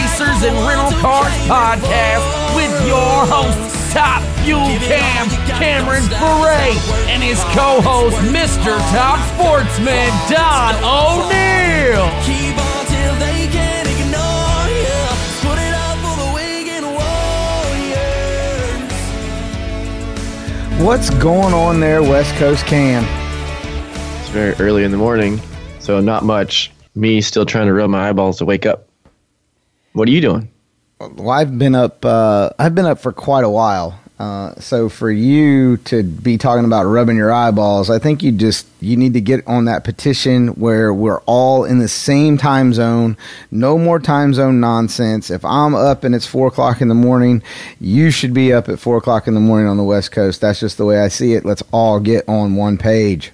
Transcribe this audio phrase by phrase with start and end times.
[0.00, 2.24] Racers and Rental Cars podcast
[2.56, 5.28] with your host, Top Fuel Cam,
[5.60, 6.72] Cameron Ferré,
[7.08, 8.78] and his co host, Mr.
[8.96, 12.08] Top Sportsman, Don O'Neill.
[12.24, 15.04] Keep on till they can't ignore you.
[15.44, 16.84] Put it up for the Wigan
[20.72, 20.82] Warriors.
[20.82, 23.04] What's going on there, West Coast Cam?
[24.20, 25.38] It's very early in the morning,
[25.78, 26.70] so not much.
[26.94, 28.89] Me still trying to rub my eyeballs to wake up.
[29.92, 30.50] What are you doing?
[31.00, 32.04] Well, I've been up.
[32.04, 33.98] Uh, I've been up for quite a while.
[34.20, 38.66] Uh, so for you to be talking about rubbing your eyeballs, I think you just
[38.78, 43.16] you need to get on that petition where we're all in the same time zone.
[43.50, 45.30] No more time zone nonsense.
[45.30, 47.42] If I'm up and it's four o'clock in the morning,
[47.80, 50.42] you should be up at four o'clock in the morning on the West Coast.
[50.42, 51.46] That's just the way I see it.
[51.46, 53.32] Let's all get on one page.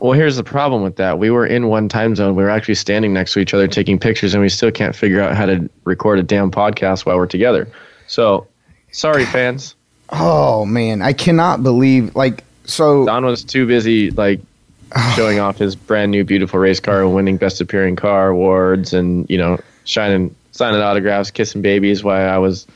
[0.00, 1.18] Well, here's the problem with that.
[1.18, 2.36] We were in one time zone.
[2.36, 5.20] We were actually standing next to each other taking pictures, and we still can't figure
[5.20, 7.68] out how to record a damn podcast while we're together.
[8.06, 8.46] So,
[8.92, 9.74] sorry, fans.
[10.10, 13.04] Oh man, I cannot believe like so.
[13.06, 14.40] Don was too busy like
[15.16, 19.28] showing off his brand new beautiful race car and winning best appearing car awards, and
[19.28, 22.66] you know, shining, signing autographs, kissing babies while I was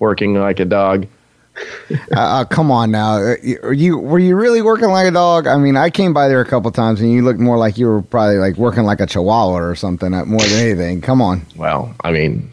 [0.00, 1.06] working like a dog.
[1.90, 3.16] uh, uh, come on now.
[3.16, 5.46] Uh, Are you were you really working like a dog?
[5.46, 7.86] I mean, I came by there a couple times and you looked more like you
[7.86, 11.00] were probably like working like a chihuahua or something uh, more than anything.
[11.00, 11.44] Come on.
[11.56, 12.50] Well, I mean,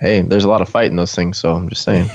[0.00, 2.08] hey, there's a lot of fight in those things, so I'm just saying.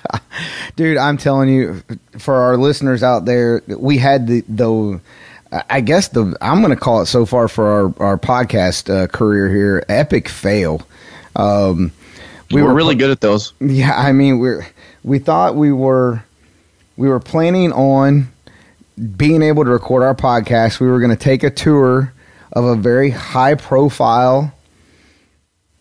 [0.76, 1.82] Dude, I'm telling you
[2.18, 5.00] for our listeners out there, we had the the
[5.68, 9.06] I guess the I'm going to call it so far for our our podcast uh,
[9.08, 10.86] career here epic fail.
[11.36, 11.92] Um
[12.52, 13.52] we were really good at those.
[13.60, 14.66] Yeah, I mean, we're
[15.02, 16.22] we thought we were
[16.96, 18.28] we were planning on
[19.16, 20.80] being able to record our podcast.
[20.80, 22.12] We were going to take a tour
[22.52, 24.52] of a very high profile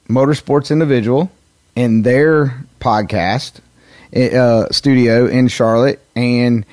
[0.08, 1.32] motorsports individual
[1.76, 3.60] in their podcast
[4.16, 6.66] uh, studio in Charlotte, and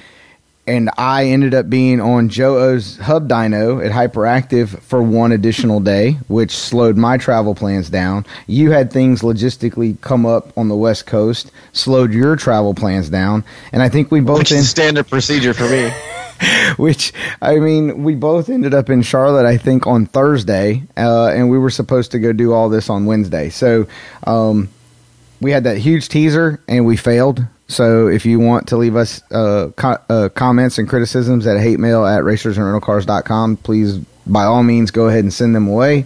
[0.66, 5.80] and I ended up being on Joe O's Hub Dyno at Hyperactive for one additional
[5.80, 8.26] day, which slowed my travel plans down.
[8.46, 13.44] You had things logistically come up on the West Coast, slowed your travel plans down,
[13.72, 15.90] and I think we both Which is standard procedure for me.
[16.76, 21.48] which I mean, we both ended up in Charlotte, I think, on Thursday, uh, and
[21.48, 23.48] we were supposed to go do all this on Wednesday.
[23.48, 23.86] So
[24.24, 24.68] um,
[25.40, 27.46] we had that huge teaser, and we failed.
[27.68, 31.80] So if you want to leave us uh, co- uh, comments and criticisms at hate
[31.80, 36.04] mail at racersandrentalcars.com, please, by all means, go ahead and send them away.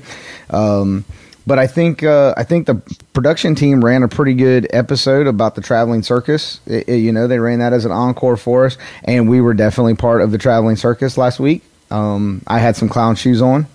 [0.51, 1.05] Um,
[1.47, 2.77] but I think uh, I think the
[3.13, 6.61] production team ran a pretty good episode about the traveling circus.
[6.67, 9.55] It- it- you know, they ran that as an encore for us, and we were
[9.55, 11.63] definitely part of the traveling circus last week.
[11.91, 13.67] Um, I had some clown shoes on,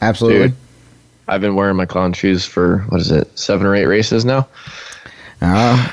[0.00, 0.48] absolutely.
[0.48, 0.56] Dude.
[1.28, 4.48] I've been wearing my clown shoes for what is it, seven or eight races now.
[5.40, 5.88] Uh,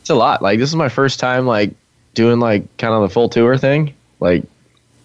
[0.00, 0.42] It's a lot.
[0.42, 1.72] Like this is my first time like
[2.14, 3.94] doing like kind of the full tour thing.
[4.20, 4.44] Like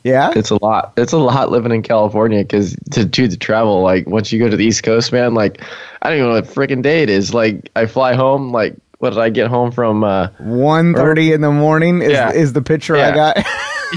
[0.03, 0.93] yeah, it's a lot.
[0.97, 4.49] It's a lot living in California because to do the travel, like once you go
[4.49, 5.61] to the East Coast, man, like
[6.01, 7.33] I don't even know what freaking day it is.
[7.33, 8.51] Like I fly home.
[8.51, 10.03] Like what did I get home from?
[10.03, 12.31] uh one thirty in the morning is, Yeah.
[12.31, 13.37] is the picture I got.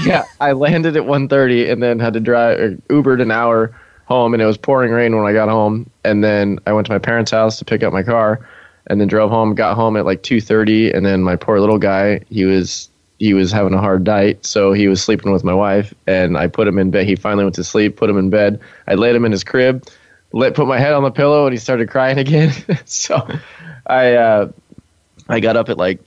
[0.05, 4.33] Yeah, I landed at 1.30 and then had to drive or Ubered an hour home,
[4.33, 5.89] and it was pouring rain when I got home.
[6.05, 8.39] And then I went to my parents' house to pick up my car,
[8.89, 9.55] and then drove home.
[9.55, 12.89] Got home at like 2:30, and then my poor little guy, he was
[13.19, 16.47] he was having a hard night, so he was sleeping with my wife, and I
[16.47, 17.05] put him in bed.
[17.05, 18.59] He finally went to sleep, put him in bed.
[18.87, 19.85] I laid him in his crib,
[20.31, 22.53] let put my head on the pillow, and he started crying again.
[22.85, 23.25] so
[23.85, 24.51] I uh,
[25.27, 25.99] I got up at like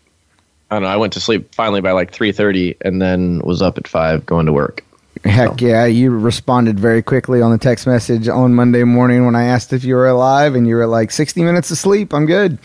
[0.70, 0.88] I don't know.
[0.88, 4.24] I went to sleep finally by like three thirty, and then was up at five
[4.26, 4.84] going to work.
[5.24, 9.44] Heck yeah, you responded very quickly on the text message on Monday morning when I
[9.44, 12.58] asked if you were alive, and you were like, 60 minutes of sleep, I'm good.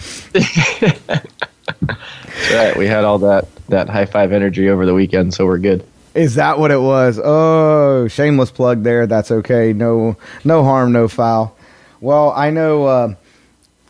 [2.53, 5.85] Right, we had all that that high five energy over the weekend, so we're good.
[6.13, 7.19] Is that what it was?
[7.23, 9.05] Oh, shameless plug there.
[9.05, 9.73] That's okay.
[9.73, 11.55] No, no harm, no foul.
[11.99, 12.85] Well, I know.
[12.85, 13.15] Uh,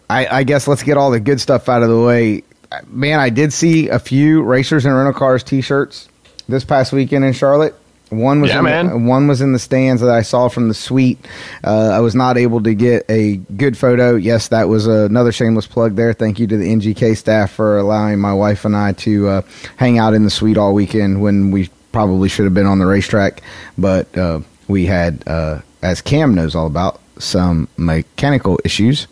[0.09, 2.43] I, I guess let's get all the good stuff out of the way.
[2.87, 6.09] Man, I did see a few racers and rental cars T-shirts
[6.49, 7.75] this past weekend in Charlotte.
[8.09, 10.73] One was Yeah, in The, one was in the stands that I saw from the
[10.73, 11.19] suite.
[11.63, 14.15] Uh, I was not able to get a good photo.
[14.15, 16.13] Yes, that was another shameless plug there.
[16.13, 19.41] Thank you to the NGK staff for allowing my wife and I to uh,
[19.75, 22.85] hang out in the suite all weekend when we probably should have been on the
[22.85, 23.41] racetrack,
[23.77, 29.07] but uh, we had, uh, as Cam knows all about, some mechanical issues.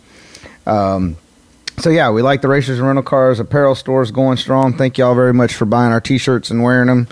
[0.66, 1.16] Um,
[1.78, 4.76] so yeah, we like the racers and rental cars apparel stores going strong.
[4.76, 7.08] Thank y'all very much for buying our t-shirts and wearing them.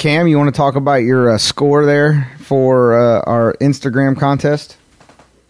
[0.00, 4.78] Cam, you want to talk about your uh, score there for uh, our Instagram contest?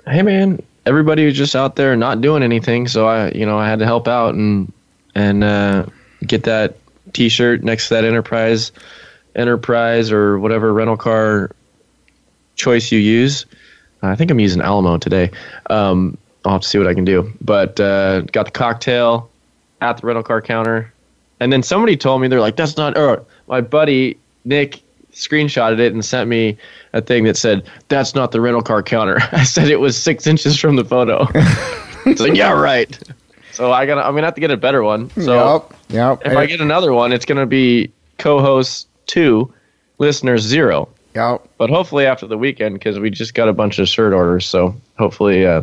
[0.08, 2.88] Hey man, everybody was just out there not doing anything.
[2.88, 4.72] So I, you know, I had to help out and
[5.14, 5.86] and uh,
[6.26, 6.78] get that
[7.12, 8.72] T-shirt next to that Enterprise,
[9.36, 11.52] Enterprise or whatever rental car
[12.56, 13.46] choice you use.
[14.02, 15.30] I think I'm using Alamo today.
[15.66, 17.32] Um, I'll have to see what I can do.
[17.40, 19.30] But uh, got the cocktail
[19.80, 20.92] at the rental car counter,
[21.38, 24.18] and then somebody told me they're like, "That's not." Or my buddy
[24.50, 24.82] Nick
[25.12, 26.58] screenshotted it and sent me
[26.92, 30.26] a thing that said, "That's not the rental car counter." I said it was six
[30.26, 31.26] inches from the photo.
[32.04, 32.98] it's like, yeah, right.
[33.52, 35.08] So I gotta, I'm gonna have to get a better one.
[35.10, 36.26] So yep, yep.
[36.26, 39.52] if I get another one, it's gonna be co-host two,
[39.98, 40.88] listeners zero.
[41.14, 41.46] yep.
[41.56, 44.74] But hopefully after the weekend, because we just got a bunch of shirt orders, so
[44.98, 45.62] hopefully uh,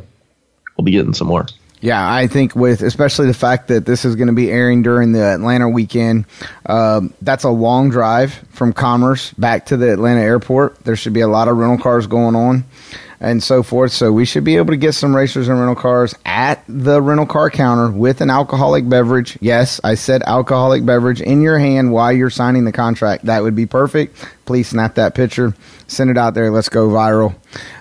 [0.78, 1.46] we'll be getting some more.
[1.80, 5.12] Yeah, I think with especially the fact that this is going to be airing during
[5.12, 6.26] the Atlanta weekend,
[6.66, 10.84] um, that's a long drive from Commerce back to the Atlanta airport.
[10.84, 12.66] There should be a lot of rental cars going on
[13.20, 13.92] and so forth.
[13.92, 17.26] So we should be able to get some racers and rental cars at the rental
[17.26, 19.38] car counter with an alcoholic beverage.
[19.42, 23.26] Yes, I said alcoholic beverage in your hand while you're signing the contract.
[23.26, 24.28] That would be perfect.
[24.46, 25.54] Please snap that picture,
[25.88, 26.52] send it out there.
[26.52, 27.36] Let's go viral.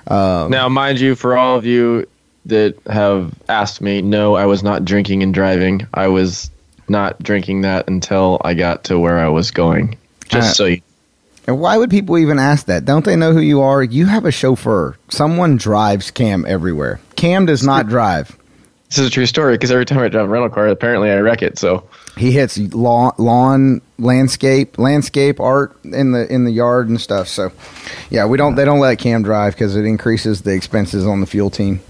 [0.07, 2.07] Um, Now, mind you, for all of you
[2.47, 5.87] that have asked me, no, I was not drinking and driving.
[5.95, 6.51] I was
[6.89, 9.97] not drinking that until I got to where I was going.
[10.29, 10.81] Just Uh, so you.
[11.49, 12.85] And why would people even ask that?
[12.85, 13.83] Don't they know who you are?
[13.83, 14.97] You have a chauffeur.
[15.09, 17.01] Someone drives Cam everywhere.
[17.15, 18.37] Cam does not drive.
[18.89, 21.19] This is a true story because every time I drive a rental car, apparently I
[21.19, 21.59] wreck it.
[21.59, 21.85] So
[22.17, 27.29] He hits lawn, lawn, landscape, landscape art in the in the yard and stuff.
[27.29, 27.53] So,
[28.11, 28.55] yeah, we don't.
[28.55, 31.81] They don't let Cam drive because it increases the expenses on the fuel team.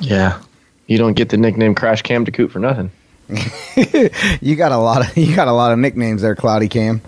[0.00, 0.40] Yeah,
[0.86, 2.90] you don't get the nickname Crash Cam to Coot for nothing.
[4.40, 7.00] You got a lot of you got a lot of nicknames there, Cloudy Cam.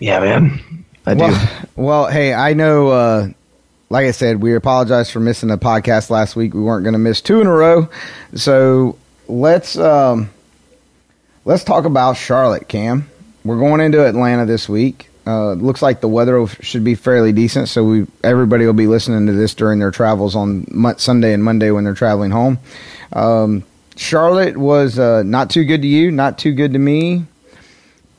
[0.00, 1.20] Yeah, man, I do.
[1.20, 2.88] Well, well, hey, I know.
[2.88, 3.28] Uh,
[3.90, 6.54] like I said, we apologize for missing the podcast last week.
[6.54, 7.88] We weren't going to miss two in a row,
[8.34, 10.30] so let's um,
[11.44, 13.08] let's talk about Charlotte, Cam.
[13.44, 15.08] We're going into Atlanta this week.
[15.26, 19.26] Uh, looks like the weather should be fairly decent, so we everybody will be listening
[19.26, 20.66] to this during their travels on
[20.98, 22.58] Sunday and Monday when they're traveling home.
[23.12, 23.64] Um,
[23.96, 27.24] Charlotte was uh, not too good to you, not too good to me.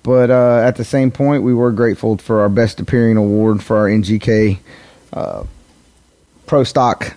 [0.06, 3.78] But uh, at the same point, we were grateful for our best appearing award for
[3.78, 4.60] our NGK
[5.13, 5.46] uh,
[6.46, 7.16] Pro Stock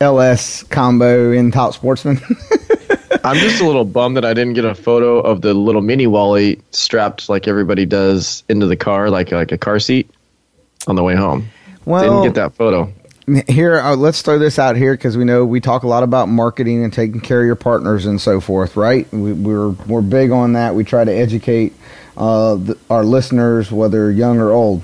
[0.00, 2.18] LS combo in Top Sportsman.
[3.26, 6.06] I'm just a little bummed that I didn't get a photo of the little mini
[6.06, 10.08] Wally strapped like everybody does into the car, like like a car seat,
[10.86, 11.48] on the way home.
[11.84, 12.92] well, didn't get that photo.
[13.48, 16.28] here uh, let's throw this out here because we know we talk a lot about
[16.28, 20.30] marketing and taking care of your partners and so forth right we, we're we're big
[20.30, 21.72] on that we try to educate
[22.16, 24.80] uh, the, our listeners whether young or old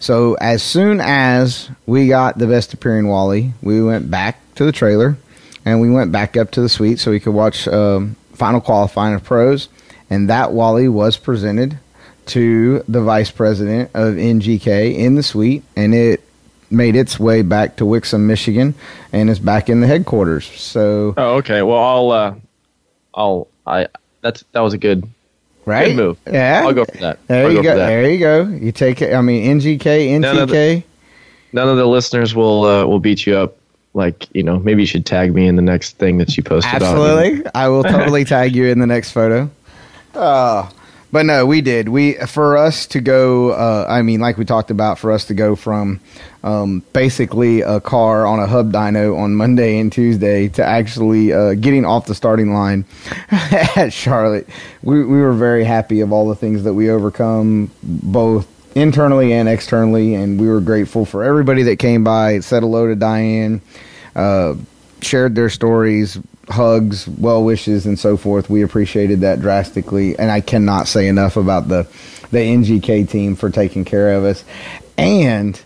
[0.00, 4.72] so as soon as we got the best appearing wally we went back to the
[4.72, 5.18] trailer
[5.64, 9.14] and we went back up to the suite so we could watch um, final qualifying
[9.14, 9.68] of pros
[10.10, 11.78] and that wally was presented
[12.26, 14.66] to the vice president of ngk
[14.96, 16.22] in the suite and it
[16.70, 18.74] made its way back to Wixom, Michigan,
[19.12, 20.46] and is back in the headquarters.
[20.60, 21.62] So, Oh, okay.
[21.62, 22.34] Well, I'll uh,
[23.14, 23.86] I'll I
[24.22, 25.06] that's that was a good
[25.66, 26.18] right, good move.
[26.26, 27.24] Yeah, I'll go for that.
[27.28, 27.76] There I'll you go go.
[27.76, 28.46] There you go.
[28.48, 29.14] You take it.
[29.14, 30.82] I mean, NGK, None of the-
[31.52, 33.56] None of the listeners will uh, will beat you up.
[33.94, 36.66] Like you know, maybe you should tag me in the next thing that you post
[36.66, 36.82] about.
[36.82, 39.50] Absolutely, I will totally tag you in the next photo.
[40.14, 40.68] Uh,
[41.14, 41.88] but no, we did.
[41.88, 43.50] We for us to go.
[43.50, 46.00] Uh, I mean, like we talked about, for us to go from
[46.42, 51.54] um, basically a car on a hub dyno on Monday and Tuesday to actually uh,
[51.54, 52.84] getting off the starting line
[53.30, 54.48] at Charlotte,
[54.82, 59.48] we we were very happy of all the things that we overcome, both internally and
[59.48, 63.60] externally, and we were grateful for everybody that came by, said hello to Diane.
[64.14, 64.54] Uh,
[65.00, 68.48] shared their stories, hugs, well wishes, and so forth.
[68.48, 71.86] We appreciated that drastically, and I cannot say enough about the
[72.30, 74.44] the NGK team for taking care of us.
[74.96, 75.60] And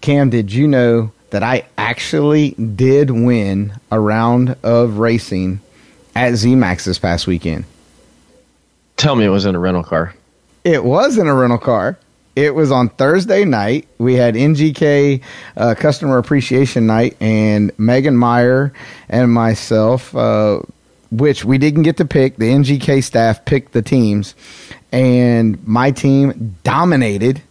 [0.00, 5.60] Cam, did you know that I actually did win a round of racing
[6.14, 7.64] at ZMAX this past weekend?
[8.96, 10.14] Tell me it was in a rental car.
[10.64, 11.98] It was in a rental car.
[12.38, 13.88] It was on Thursday night.
[13.98, 15.20] We had NGK
[15.56, 18.72] uh, Customer Appreciation Night, and Megan Meyer
[19.08, 20.60] and myself, uh,
[21.10, 22.36] which we didn't get to pick.
[22.36, 24.36] The NGK staff picked the teams,
[24.92, 27.42] and my team dominated.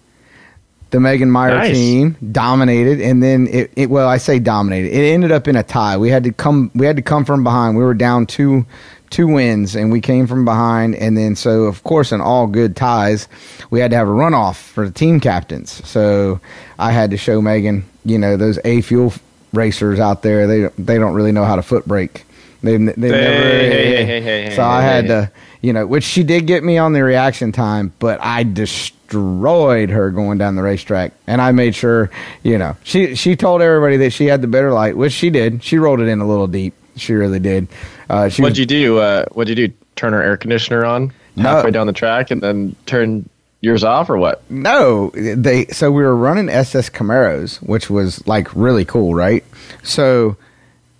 [0.89, 1.73] The Megan Meyer Nice.
[1.75, 3.89] team dominated, and then it, it.
[3.89, 4.87] Well, I say dominated.
[4.97, 5.97] It ended up in a tie.
[5.97, 6.71] We had to come.
[6.73, 7.75] We had to come from behind.
[7.75, 8.65] We were down two,
[9.09, 10.95] two wins, and we came from behind.
[10.95, 13.27] And then, so of course, in all good ties,
[13.69, 15.71] we had to have a runoff for the team captains.
[15.87, 16.39] So
[16.79, 19.13] I had to show Megan, you know, those A fuel
[19.53, 20.47] racers out there.
[20.47, 22.25] They they don't really know how to foot brake.
[22.63, 23.09] They they Hey, never.
[23.09, 26.93] hey, hey, hey, so I had to, you know, which she did get me on
[26.93, 32.09] the reaction time, but I destroyed her going down the racetrack, and I made sure,
[32.43, 35.63] you know, she she told everybody that she had the better light, which she did.
[35.63, 36.73] She rolled it in a little deep.
[36.97, 37.67] She really did.
[38.09, 38.97] Uh, she What'd was- you do?
[38.99, 39.73] Uh, what'd you do?
[39.95, 41.43] Turn her air conditioner on No.
[41.43, 43.27] halfway down the track and then turn
[43.61, 44.43] yours off, or what?
[44.51, 45.65] No, they.
[45.67, 49.43] So we were running SS Camaros, which was like really cool, right?
[49.83, 50.37] So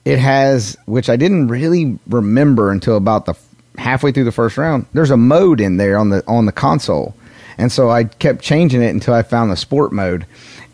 [0.05, 3.35] it has, which I didn't really remember until about the
[3.77, 4.85] halfway through the first round.
[4.93, 7.13] There's a mode in there on the on the console,
[7.59, 10.25] and so I kept changing it until I found the sport mode.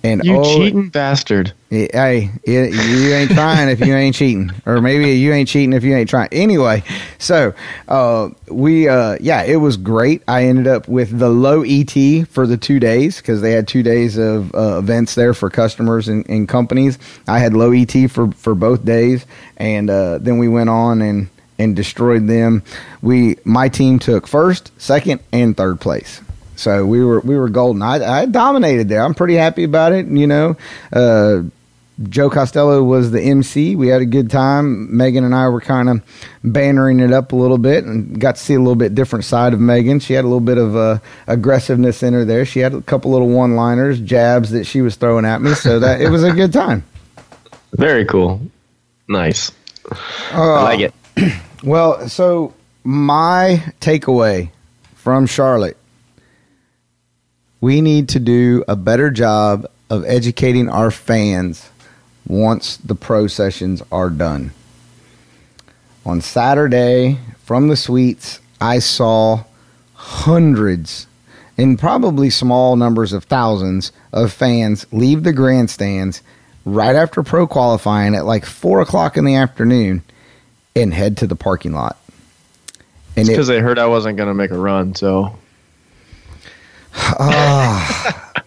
[0.05, 1.53] And You oh, cheating bastard!
[1.69, 5.85] Hey, it, you ain't trying if you ain't cheating, or maybe you ain't cheating if
[5.85, 6.27] you ain't trying.
[6.33, 6.83] Anyway,
[7.19, 7.53] so
[7.87, 10.21] uh, we, uh, yeah, it was great.
[10.27, 13.81] I ended up with the low ET for the two days because they had two
[13.81, 16.99] days of uh, events there for customers and, and companies.
[17.25, 21.29] I had low ET for for both days, and uh, then we went on and
[21.57, 22.63] and destroyed them.
[23.01, 26.21] We, my team took first, second, and third place.
[26.55, 27.81] So we were we were golden.
[27.81, 29.03] I, I dominated there.
[29.03, 30.07] I'm pretty happy about it.
[30.07, 30.57] You know,
[30.91, 31.41] uh,
[32.09, 33.75] Joe Castello was the MC.
[33.75, 34.95] We had a good time.
[34.95, 36.01] Megan and I were kind of
[36.43, 39.53] bannering it up a little bit and got to see a little bit different side
[39.53, 39.99] of Megan.
[39.99, 42.45] She had a little bit of uh, aggressiveness in her there.
[42.45, 45.53] She had a couple little one-liners, jabs that she was throwing at me.
[45.53, 46.83] So that it was a good time.
[47.73, 48.41] Very cool.
[49.07, 49.51] Nice.
[50.31, 50.93] Uh, I like it.
[51.63, 54.49] Well, so my takeaway
[54.95, 55.77] from Charlotte
[57.63, 61.69] we need to do a better job of educating our fans
[62.27, 64.51] once the pro sessions are done.
[66.05, 69.45] On Saturday, from the suites, I saw
[69.93, 71.07] hundreds
[71.57, 76.21] and probably small numbers of thousands of fans leave the grandstands
[76.65, 80.03] right after pro qualifying at like four o'clock in the afternoon
[80.75, 81.97] and head to the parking lot.
[83.15, 85.37] And it, Because they heard I wasn't gonna make a run, so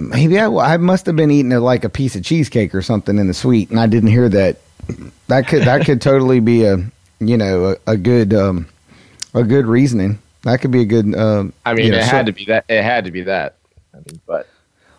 [0.01, 3.19] maybe I, I must have been eating a, like a piece of cheesecake or something
[3.19, 4.59] in the suite, and I didn't hear that.
[5.29, 6.77] That could that could totally be a
[7.19, 8.69] you know a, a good um,
[9.35, 10.21] a good reasoning.
[10.43, 11.13] That could be a good.
[11.17, 12.65] Um, I mean, you know, it so- had to be that.
[12.69, 13.57] It had to be that.
[13.93, 14.47] I mean, but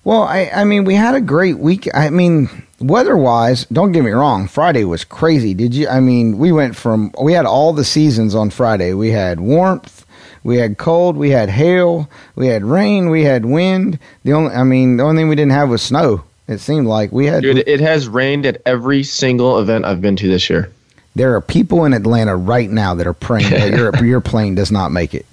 [0.03, 1.87] Well, I, I mean, we had a great week.
[1.93, 2.49] I mean,
[2.79, 4.47] weather-wise, don't get me wrong.
[4.47, 5.53] Friday was crazy.
[5.53, 5.87] Did you?
[5.87, 8.93] I mean, we went from we had all the seasons on Friday.
[8.93, 10.05] We had warmth,
[10.47, 13.99] we had cold, we had hail, we had rain, we had wind.
[14.23, 16.23] The only, I mean, the only thing we didn't have was snow.
[16.47, 17.43] It seemed like we had.
[17.43, 20.71] dude, it has rained at every single event I've been to this year.
[21.15, 24.71] there are people in Atlanta right now that are praying that your your plane does
[24.71, 25.25] not make it.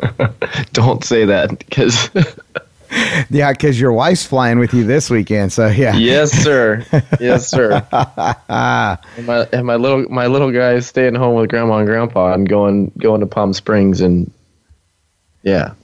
[0.72, 2.08] Don't say that because
[3.30, 5.52] Yeah, because your wife's flying with you this weekend.
[5.52, 6.86] So yeah, yes, sir,
[7.18, 7.84] yes, sir.
[7.90, 12.34] and my and my little my little guy is staying home with grandma and grandpa
[12.34, 14.30] and going going to Palm Springs and
[15.42, 15.74] yeah,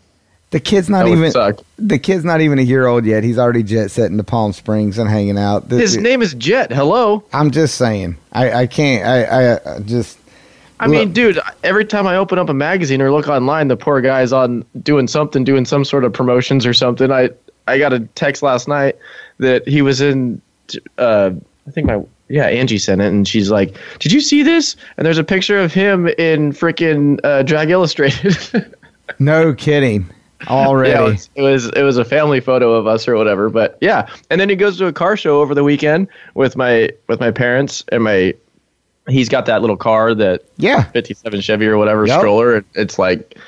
[0.51, 1.61] the kid's not even suck.
[1.79, 3.23] the kid's not even a year old yet.
[3.25, 5.69] He's already jet setting to Palm Springs and hanging out.
[5.69, 6.73] The- His name is Jet.
[6.73, 7.23] Hello.
[7.33, 8.17] I'm just saying.
[8.33, 9.05] I, I can't.
[9.07, 10.19] I, I I just.
[10.81, 13.77] I Look- mean, dude, every time I open up a magazine or look online, the
[13.77, 17.11] poor guy's on doing something, doing some sort of promotions or something.
[17.11, 17.31] I
[17.67, 18.97] I got a text last night
[19.39, 20.41] that he was in.
[20.99, 21.31] Uh,
[21.67, 25.05] I think my yeah Angie sent it, and she's like, "Did you see this?" And
[25.05, 28.37] there's a picture of him in freaking uh, Drag Illustrated.
[29.19, 30.07] No kidding.
[30.47, 30.91] Already.
[30.91, 33.49] Yeah, it was, it was it was a family photo of us or whatever.
[33.51, 36.91] But yeah, and then he goes to a car show over the weekend with my
[37.09, 38.35] with my parents and my.
[39.09, 40.83] He's got that little car that yeah.
[40.91, 42.21] 57 Chevy or whatever Yep.
[42.21, 42.57] stroller.
[42.59, 43.39] It, it's like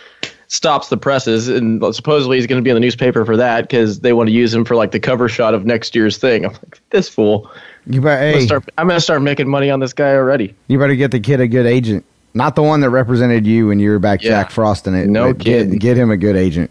[0.49, 4.01] stops the presses, and supposedly he's going to be in the newspaper for that because
[4.01, 6.45] they want to use him for like the cover shot of next year's thing.
[6.47, 7.49] I'm like, this fool.
[7.87, 8.25] You better.
[8.27, 10.55] I'm gonna start, I'm gonna start making money on this guy already.
[10.69, 12.05] you better get the kid a good agent.
[12.35, 14.31] Not the one that represented you when you were back Yeah.
[14.43, 15.09] Jack Frosting it.
[15.09, 16.71] No but get, get him a good agent.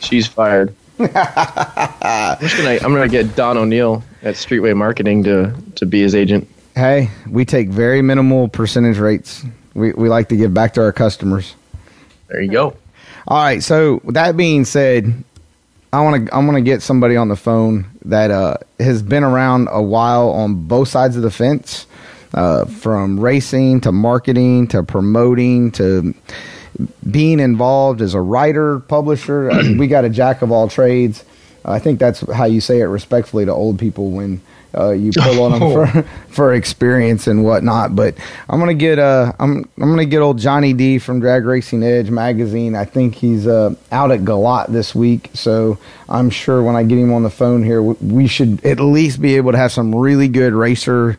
[0.00, 0.74] She's fired.
[0.98, 6.48] I'm gonna I'm gonna get Don O'Neill at Streetway Marketing to to be his agent.
[6.74, 9.44] Hey, we take very minimal percentage rates.
[9.74, 11.54] We we like to give back to our customers.
[12.28, 12.76] There you go.
[13.26, 13.62] All right.
[13.62, 15.24] So with that being said,
[15.92, 19.24] I want to I want to get somebody on the phone that uh, has been
[19.24, 21.86] around a while on both sides of the fence,
[22.34, 26.14] uh, from racing to marketing to promoting to
[27.08, 29.48] being involved as a writer, publisher.
[29.78, 31.24] We got a jack of all trades.
[31.64, 34.42] I think that's how you say it respectfully to old people when
[34.76, 35.60] uh, you pull on them
[35.92, 37.94] for, for experience and whatnot.
[37.94, 38.16] But
[38.48, 42.10] I'm gonna get uh, I'm I'm gonna get old Johnny D from Drag Racing Edge
[42.10, 42.74] magazine.
[42.74, 46.98] I think he's uh, out at Galot this week, so I'm sure when I get
[46.98, 50.28] him on the phone here, we should at least be able to have some really
[50.28, 51.18] good racer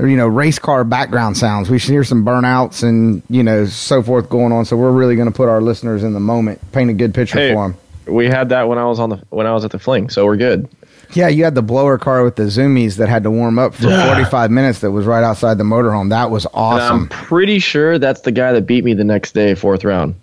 [0.00, 1.68] you know race car background sounds.
[1.70, 4.64] We should hear some burnouts and you know so forth going on.
[4.64, 7.38] So we're really going to put our listeners in the moment, paint a good picture
[7.38, 7.52] Hey.
[7.54, 7.78] for them.
[8.06, 10.24] We had that when I was on the when I was at the fling, so
[10.24, 10.68] we're good.
[11.14, 13.84] Yeah, you had the blower car with the zoomies that had to warm up for
[13.84, 14.80] 45 minutes.
[14.80, 16.10] That was right outside the motorhome.
[16.10, 16.96] That was And awesome.
[17.02, 20.14] I'm pretty sure that's the guy that beat me the next day, fourth round.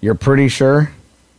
[0.00, 0.90] You're pretty sure?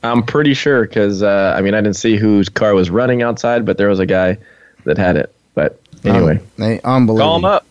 [0.04, 3.66] I'm pretty sure because uh, I mean I didn't see whose car was running outside,
[3.66, 4.38] but there was a guy
[4.84, 5.34] that had it.
[5.56, 7.26] But anyway, Um, they, unbelievable.
[7.28, 7.66] call him up.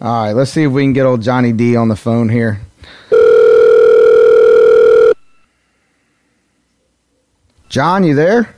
[0.00, 2.60] All right, let's see if we can get old Johnny D on the phone here.
[7.68, 8.54] John, you there?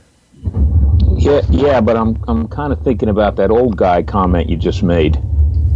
[1.17, 4.83] Yeah, yeah, but I'm I'm kind of thinking about that old guy comment you just
[4.83, 5.19] made.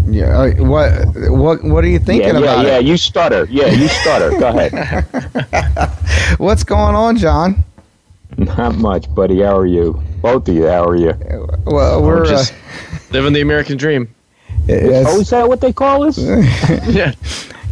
[0.06, 0.38] Yeah.
[0.38, 0.92] Uh, what
[1.32, 2.80] what what are you thinking yeah, about yeah, yeah.
[2.80, 2.86] it?
[2.86, 3.48] You stutter.
[3.50, 4.30] Yeah, you stutter.
[4.38, 5.88] Go ahead.
[6.38, 7.64] What's going on, John?
[8.38, 9.42] Not much, buddy.
[9.42, 10.02] How are you?
[10.22, 10.68] Both of you.
[10.68, 11.14] How are you?
[11.66, 14.14] Well, we're just uh, living the American dream.
[14.68, 16.18] It's- Oh, is that what they call us?
[16.88, 17.14] yeah.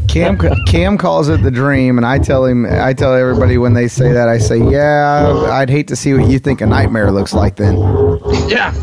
[0.07, 3.87] Cam Cam calls it the dream, and I tell him, I tell everybody when they
[3.87, 7.31] say that, I say, yeah, I'd hate to see what you think a nightmare looks
[7.31, 7.57] like.
[7.57, 7.77] Then
[8.47, 8.73] Yeah.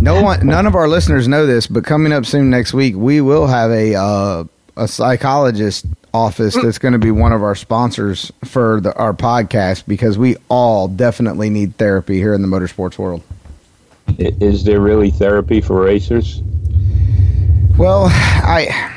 [0.00, 3.20] no one, none of our listeners know this, but coming up soon next week, we
[3.20, 4.44] will have a uh,
[4.76, 9.84] a psychologist office that's going to be one of our sponsors for the, our podcast
[9.86, 13.22] because we all definitely need therapy here in the motorsports world.
[14.08, 16.42] I- Is there really therapy for racers?
[17.78, 18.92] Well, I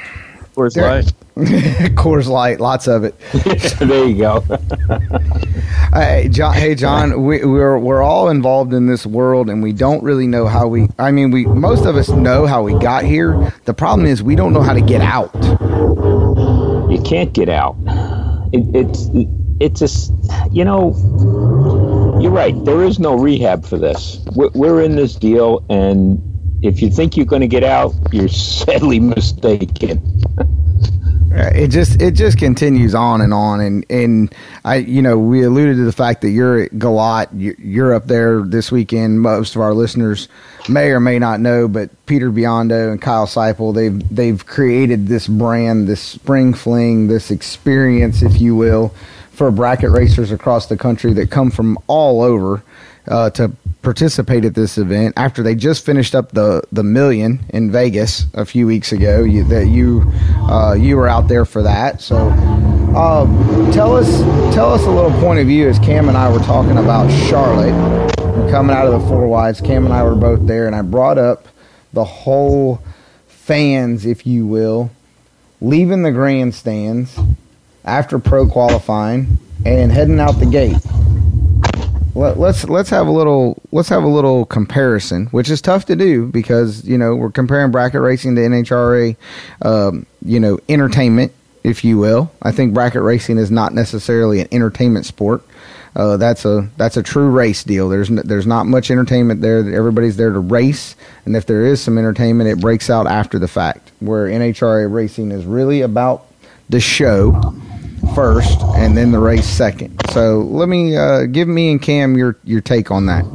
[0.56, 1.12] Where's There- life?
[1.96, 3.16] Coors Light, lots of it.
[3.80, 4.44] there you go.
[5.94, 10.04] Hey John, hey John, we, we're we're all involved in this world, and we don't
[10.04, 10.88] really know how we.
[11.00, 13.52] I mean, we most of us know how we got here.
[13.66, 15.34] The problem is we don't know how to get out.
[16.92, 17.76] you can't get out.
[18.54, 19.10] It, it's
[19.60, 20.12] it's just
[20.52, 20.92] you know.
[22.20, 22.54] You're right.
[22.66, 24.20] There is no rehab for this.
[24.36, 26.22] We're, in this deal, and
[26.62, 30.02] if you think you're going to get out, you're sadly mistaken.
[31.32, 35.44] Uh, It just it just continues on and on, and and I you know we
[35.44, 39.22] alluded to the fact that you're at Galot, you- you're up there this weekend.
[39.22, 40.28] Most of our listeners
[40.68, 45.28] may or may not know, but Peter Biondo and Kyle Seipel they've they've created this
[45.28, 48.92] brand, this spring fling, this experience, if you will,
[49.40, 52.62] for bracket racers across the country that come from all over
[53.08, 53.50] uh, to
[53.82, 58.44] participate at this event after they just finished up the the million in Vegas a
[58.46, 59.24] few weeks ago.
[59.24, 60.04] You, that you
[60.42, 62.18] uh, you were out there for that, so.
[62.90, 64.10] Um, tell us,
[64.54, 67.72] tell us a little point of view as Cam and I were talking about Charlotte
[67.72, 69.62] and coming out of the four wides.
[69.62, 71.48] Cam and I were both there, and I brought up
[71.94, 72.82] the whole
[73.28, 74.92] fans, if you will,
[75.62, 77.18] leaving the grandstands
[77.86, 80.78] after pro qualifying and heading out the gate.
[82.16, 85.96] Let, let's let's have a little let's have a little comparison, which is tough to
[85.96, 89.16] do because you know we're comparing bracket racing to NHRA,
[89.62, 91.32] um, you know, entertainment,
[91.64, 92.32] if you will.
[92.42, 95.44] I think bracket racing is not necessarily an entertainment sport.
[95.96, 97.90] Uh, that's a that's a true race deal.
[97.90, 99.60] There's n- there's not much entertainment there.
[99.74, 103.48] Everybody's there to race, and if there is some entertainment, it breaks out after the
[103.48, 103.92] fact.
[104.00, 106.26] Where NHRA racing is really about
[106.70, 107.54] the show
[108.16, 110.00] first, and then the race second.
[110.12, 113.26] So let me uh, give me and Cam your your take on that.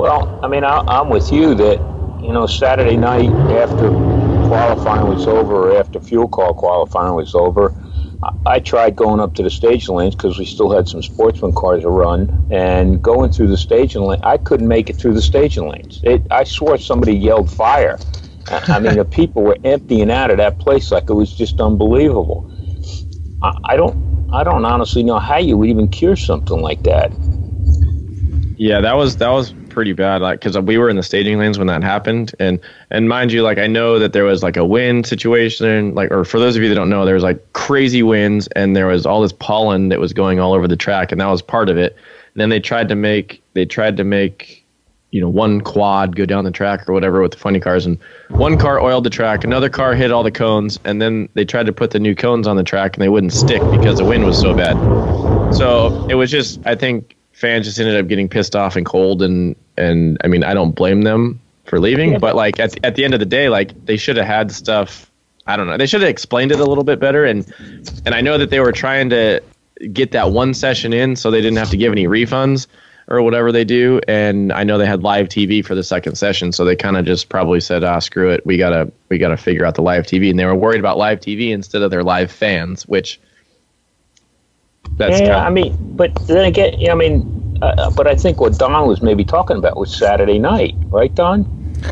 [0.00, 1.78] Well, I mean, I, I'm with you that,
[2.22, 3.90] you know, Saturday night after
[4.48, 7.74] qualifying was over, after fuel call qualifying was over,
[8.22, 11.52] I, I tried going up to the staging lanes because we still had some sportsman
[11.52, 15.22] cars to run, and going through the staging lane, I couldn't make it through the
[15.22, 16.00] staging lanes.
[16.02, 17.98] It, I swore somebody yelled fire.
[18.48, 21.60] I, I mean, the people were emptying out of that place like it was just
[21.60, 22.48] unbelievable.
[23.42, 23.96] I, I don't,
[24.32, 27.14] I don't honestly know how you would even cure something like that.
[28.56, 30.20] Yeah, that was that was pretty bad.
[30.20, 33.42] Like, because we were in the staging lanes when that happened, and and mind you,
[33.42, 36.62] like I know that there was like a wind situation, like or for those of
[36.62, 39.88] you that don't know, there was like crazy winds, and there was all this pollen
[39.88, 41.96] that was going all over the track, and that was part of it.
[42.34, 44.59] And then they tried to make they tried to make
[45.10, 47.98] you know one quad go down the track or whatever with the funny cars, and
[48.36, 51.66] one car oiled the track, another car hit all the cones, and then they tried
[51.66, 54.24] to put the new cones on the track, and they wouldn't stick because the wind
[54.24, 54.80] was so bad.
[55.50, 59.22] So it was just, I think fans just ended up getting pissed off and cold,
[59.22, 63.04] and and I mean, I don't blame them for leaving, but like at at the
[63.04, 65.10] end of the day, like they should have had stuff.
[65.46, 65.76] I don't know.
[65.76, 67.52] They should have explained it a little bit better, and
[68.06, 69.42] and I know that they were trying to
[69.92, 72.66] get that one session in, so they didn't have to give any refunds
[73.10, 74.00] or whatever they do.
[74.08, 77.04] And I know they had live TV for the second session, so they kind of
[77.04, 78.46] just probably said, "Ah, screw it.
[78.46, 81.20] We gotta we gotta figure out the live TV." And they were worried about live
[81.20, 83.20] TV instead of their live fans, which
[84.96, 88.40] that's yeah, kinda- I mean, but then again, yeah, I mean, uh, but I think
[88.40, 91.46] what Don was maybe talking about was Saturday night, right, Don?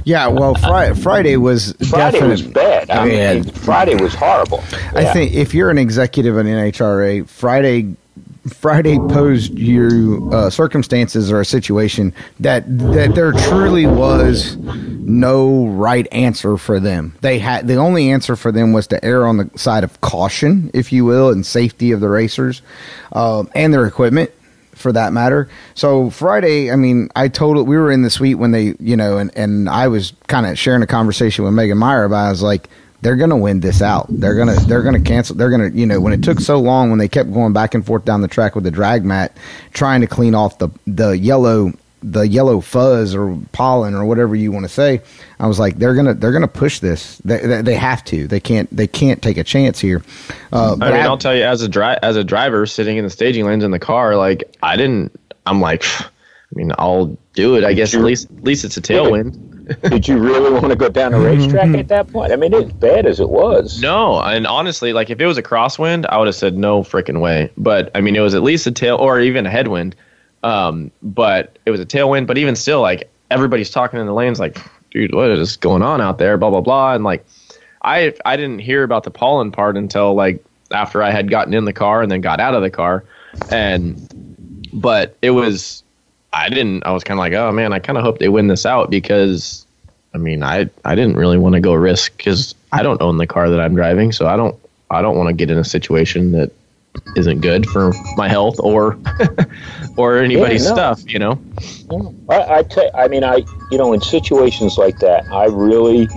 [0.05, 2.91] Yeah, well, Friday, Friday was Friday was bad.
[2.91, 3.35] I Yeah.
[3.35, 4.63] mean, Friday was horrible.
[4.95, 7.95] I think if you're an executive in NHRA, Friday
[8.49, 16.07] Friday posed you uh, circumstances or a situation that that there truly was no right
[16.13, 17.17] answer for them.
[17.21, 20.71] They had the only answer for them was to err on the side of caution,
[20.75, 22.63] if you will, and safety of the racers
[23.13, 24.31] um, and their equipment
[24.73, 25.49] for that matter.
[25.75, 29.19] So Friday, I mean, I told we were in the suite when they, you know,
[29.19, 32.27] and and I was kind of sharing a conversation with Megan Meyer about.
[32.27, 32.69] I was like,
[33.01, 34.07] they're gonna win this out.
[34.09, 35.37] They're gonna they're gonna cancel.
[35.37, 37.85] They're gonna you know when it took so long when they kept going back and
[37.85, 39.37] forth down the track with the drag mat,
[39.73, 44.53] trying to clean off the the yellow the yellow fuzz or pollen or whatever you
[44.53, 45.01] want to say.
[45.41, 47.19] I was like, they're gonna they're gonna push this.
[47.19, 48.27] They, they, they have to.
[48.29, 50.03] They can't they can't take a chance here.
[50.53, 52.97] Uh, I but mean, I- I'll tell you, as a dri- as a driver sitting
[52.99, 55.13] in the staging lanes in the car, like I didn't.
[55.47, 56.05] I'm like, I
[56.53, 57.65] mean, I'll do it.
[57.65, 59.48] I guess at least at least it's a tailwind.
[59.83, 62.33] Did you really want to go down a racetrack at that point?
[62.33, 63.81] I mean, as bad as it was.
[63.81, 67.21] No, and honestly, like if it was a crosswind, I would have said no freaking
[67.21, 67.51] way.
[67.57, 69.95] But I mean, it was at least a tail or even a headwind.
[70.43, 72.27] Um, but it was a tailwind.
[72.27, 74.59] But even still, like everybody's talking in the lanes, like,
[74.91, 76.39] dude, what is going on out there?
[76.39, 76.95] Blah blah blah.
[76.95, 77.27] And like,
[77.83, 81.65] I I didn't hear about the pollen part until like after I had gotten in
[81.65, 83.05] the car and then got out of the car,
[83.51, 85.83] and but it was
[86.33, 86.85] I didn't.
[86.85, 88.91] I was kind of like, oh man, I kind of hope they win this out
[88.91, 89.67] because,
[90.15, 93.27] I mean, I I didn't really want to go risk because I don't own the
[93.27, 94.59] car that I'm driving, so I don't
[94.91, 96.53] I don't want to get in a situation that
[97.17, 98.99] isn't good for my health or
[99.97, 100.75] or anybody's no.
[100.75, 101.41] stuff, you know.
[102.29, 106.09] I, I tell, I mean, I, you know, in situations like that, I really,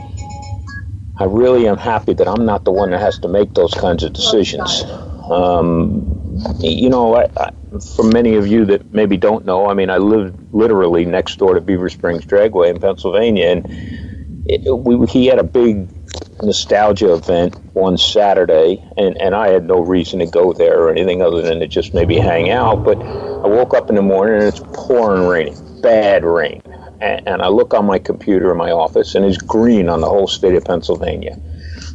[1.18, 4.04] I really am happy that I'm not the one that has to make those kinds
[4.04, 4.84] of decisions.
[5.30, 6.04] Um,
[6.60, 9.98] you know, I, I, for many of you that maybe don't know, I mean, I
[9.98, 13.66] live literally next door to Beaver Springs Dragway in Pennsylvania, and
[14.46, 15.88] it, we, he had a big
[16.44, 21.22] nostalgia event one Saturday, and, and I had no reason to go there or anything
[21.22, 22.84] other than to just maybe hang out.
[22.84, 26.62] But I woke up in the morning and it's pouring raining, bad rain.
[27.00, 30.10] And, and I look on my computer in my office and it's green on the
[30.10, 31.40] whole state of Pennsylvania.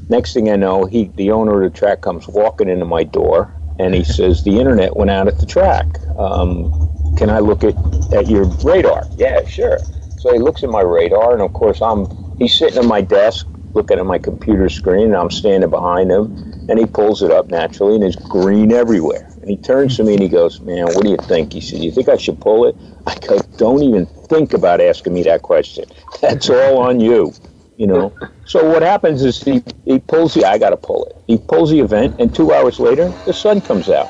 [0.09, 3.53] Next thing I know, he the owner of the track comes walking into my door
[3.79, 5.99] and he says the internet went out at the track.
[6.17, 6.73] Um,
[7.17, 7.77] can I look at,
[8.13, 9.07] at your radar?
[9.17, 9.79] Yeah, sure.
[10.19, 12.07] So he looks at my radar, and of course I'm
[12.39, 16.35] he's sitting at my desk looking at my computer screen, and I'm standing behind him,
[16.69, 19.31] and he pulls it up naturally, and it's green everywhere.
[19.43, 21.81] And he turns to me and he goes, "Man, what do you think?" He said,
[21.81, 25.43] "You think I should pull it?" I go, "Don't even think about asking me that
[25.43, 25.85] question.
[26.21, 27.33] That's all on you."
[27.77, 28.15] You know.
[28.47, 31.17] So what happens is he he pulls the I got to pull it.
[31.27, 34.09] He pulls the event, and two hours later, the sun comes out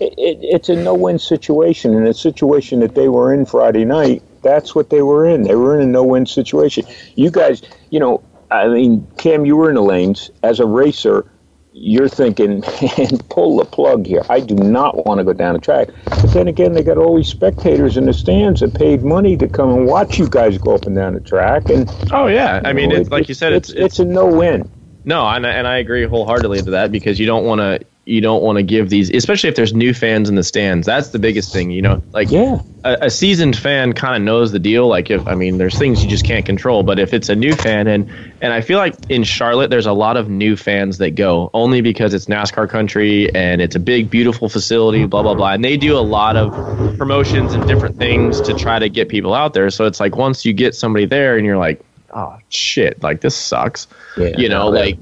[0.00, 4.22] it, it, it's a no-win situation, and a situation that they were in Friday night.
[4.42, 5.42] That's what they were in.
[5.42, 6.84] They were in a no-win situation.
[7.14, 11.30] You guys, you know, I mean, Cam, you were in the lanes as a racer.
[11.74, 12.60] You're thinking,
[12.98, 14.22] man, pull the plug here.
[14.28, 15.88] I do not want to go down the track.
[16.04, 19.48] But then again, they got all these spectators in the stands that paid money to
[19.48, 21.70] come and watch you guys go up and down the track.
[21.70, 24.68] And Oh yeah, I mean, know, it's like you said, it's it's, a no-win.
[25.04, 28.20] No, and I- and I agree wholeheartedly to that because you don't want to you
[28.20, 30.86] don't want to give these, especially if there's new fans in the stands.
[30.86, 32.02] That's the biggest thing, you know.
[32.12, 32.58] Like Yeah.
[32.82, 34.88] a, a seasoned fan kind of knows the deal.
[34.88, 37.52] Like if I mean, there's things you just can't control, but if it's a new
[37.54, 38.10] fan, and
[38.40, 41.80] and I feel like in Charlotte, there's a lot of new fans that go only
[41.80, 45.76] because it's NASCAR country and it's a big, beautiful facility, blah blah blah, and they
[45.76, 46.50] do a lot of
[46.98, 49.70] promotions and different things to try to get people out there.
[49.70, 51.80] So it's like once you get somebody there, and you're like,
[52.12, 53.86] oh shit, like this sucks,
[54.16, 54.36] Yeah.
[54.36, 54.98] you know, like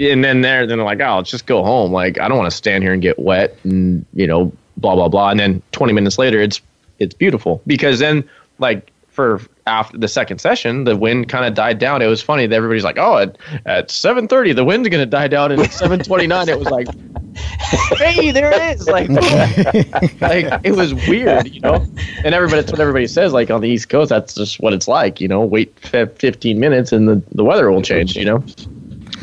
[0.00, 1.92] and then there, then they're like, oh, let's just go home.
[1.92, 5.08] Like, I don't want to stand here and get wet and, you know, blah, blah,
[5.08, 5.30] blah.
[5.30, 6.60] And then 20 minutes later, it's,
[6.98, 8.28] it's beautiful because then
[8.58, 12.02] like for after the second session, the wind kind of died down.
[12.02, 15.28] It was funny that everybody's like, oh, at, at 730, the wind's going to die
[15.28, 15.52] down.
[15.52, 16.88] And at 729, it was like,
[17.98, 18.88] hey, there it is.
[18.88, 19.08] Like,
[20.20, 21.86] like it was weird, you know?
[22.24, 23.32] And everybody, that's what everybody says.
[23.32, 26.58] Like on the East Coast, that's just what it's like, you know, wait f- 15
[26.60, 28.44] minutes and the, the weather will change, you know?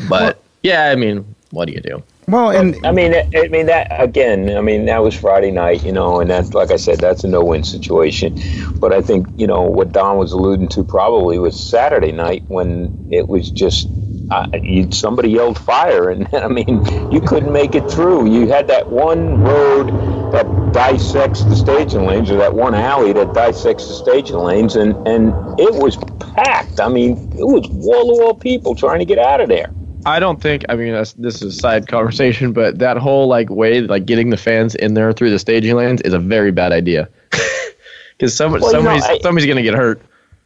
[0.08, 2.02] But yeah, I mean, what do you do?
[2.28, 4.56] well, and I mean, I I mean that again.
[4.56, 7.28] I mean, that was Friday night, you know, and that's like I said, that's a
[7.28, 8.34] no-win situation.
[8.80, 12.92] But I think you know what Don was alluding to probably was Saturday night when
[13.10, 13.88] it was just
[14.30, 18.30] uh, you, somebody yelled fire, and I mean, you couldn't make it through.
[18.32, 19.88] You had that one road
[20.32, 24.94] that dissects the staging lanes, or that one alley that dissects the staging lanes, and
[25.06, 25.98] and it was
[26.34, 26.80] packed.
[26.80, 29.70] I mean, it was wall-to-wall people trying to get out of there.
[30.04, 30.64] I don't think.
[30.68, 34.30] I mean, that's, this is a side conversation, but that whole like way, like getting
[34.30, 37.08] the fans in there through the staging lanes, is a very bad idea.
[38.18, 40.00] Because somebody, Well, you know, somebody's I- somebody's gonna get hurt.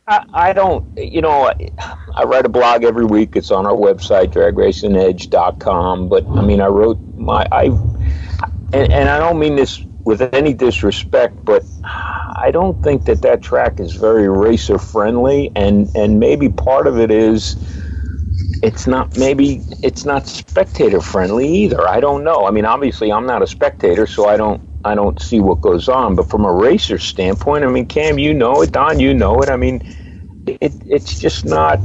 [0.09, 1.69] I, I don't, you know, I,
[2.15, 3.37] I write a blog every week.
[3.37, 6.09] It's on our website, dragracingedge.com.
[6.09, 7.65] But I mean, I wrote my, I,
[8.73, 13.43] and, and I don't mean this with any disrespect, but I don't think that that
[13.43, 15.51] track is very racer friendly.
[15.57, 17.57] And, and maybe part of it is,
[18.63, 21.89] it's not maybe it's not spectator friendly either.
[21.89, 22.47] I don't know.
[22.47, 25.89] I mean, obviously, I'm not a spectator, so I don't I don't see what goes
[25.89, 26.17] on.
[26.17, 29.51] But from a racer standpoint, I mean, Cam, you know it, Don, you know it.
[29.51, 29.83] I mean,
[30.47, 31.85] it it's just not.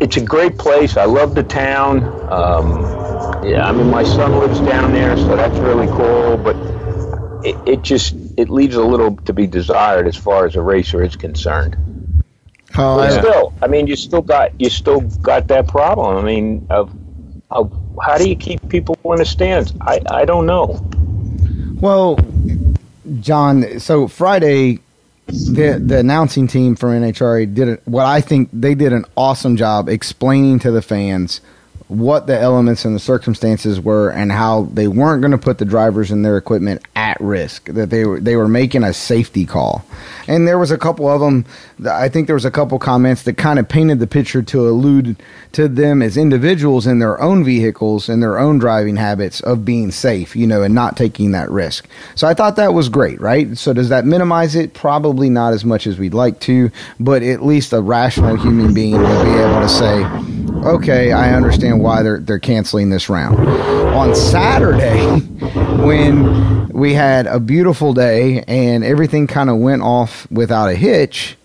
[0.00, 0.96] It's a great place.
[0.96, 2.04] I love the town.
[2.28, 2.92] Um,
[3.42, 6.38] yeah, I mean, my son lives down there, so that's really cool.
[6.38, 6.58] But
[7.42, 11.02] it, it just it leaves a little to be desired as far as a racer
[11.02, 11.76] is concerned.
[12.76, 16.16] Oh, But I- still, I mean, you still got you still got that problem.
[16.16, 16.90] I mean, of,
[17.50, 19.72] of how do you keep people in the stands?
[19.80, 20.80] I, I don't know.
[21.80, 22.18] Well,
[23.20, 24.78] John, so Friday,
[25.26, 29.56] the the announcing team for NHRA did it, what I think they did an awesome
[29.56, 31.40] job explaining to the fans
[31.92, 35.64] what the elements and the circumstances were and how they weren't going to put the
[35.64, 39.84] drivers and their equipment at risk that they were they were making a safety call.
[40.26, 41.44] And there was a couple of them
[41.90, 45.16] i think there was a couple comments that kind of painted the picture to allude
[45.52, 49.90] to them as individuals in their own vehicles and their own driving habits of being
[49.90, 51.86] safe you know and not taking that risk.
[52.14, 53.56] So i thought that was great right?
[53.58, 54.74] So does that minimize it?
[54.74, 58.92] Probably not as much as we'd like to but at least a rational human being
[58.92, 60.02] would be able to say
[60.64, 63.38] okay, I understand why they're they're canceling this round.
[63.38, 65.20] On Saturday,
[65.84, 71.36] when we had a beautiful day and everything kind of went off without a hitch,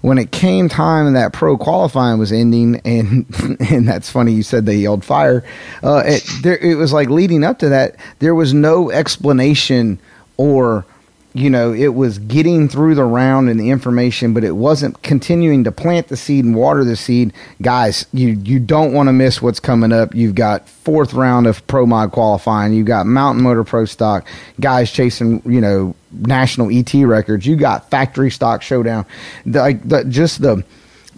[0.00, 3.26] when it came time that pro qualifying was ending, and
[3.70, 5.44] and that's funny you said they yelled fire.
[5.82, 9.98] Uh, it there it was like leading up to that, there was no explanation
[10.36, 10.84] or
[11.32, 15.64] you know, it was getting through the round and the information, but it wasn't continuing
[15.64, 17.32] to plant the seed and water the seed.
[17.62, 20.14] Guys, you you don't want to miss what's coming up.
[20.14, 22.72] You've got fourth round of pro mod qualifying.
[22.72, 24.26] You've got Mountain Motor Pro Stock
[24.58, 27.46] guys chasing, you know, national ET records.
[27.46, 29.06] You got factory stock showdown.
[29.46, 30.64] Like just the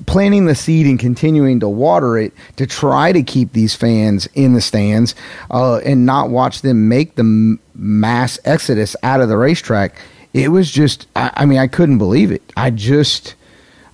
[0.06, 4.54] planting the seed and continuing to water it to try to keep these fans in
[4.54, 5.14] the stands
[5.50, 9.96] uh, and not watch them make the mass exodus out of the racetrack.
[10.34, 12.42] It was just, I, I mean, I couldn't believe it.
[12.56, 13.34] I just,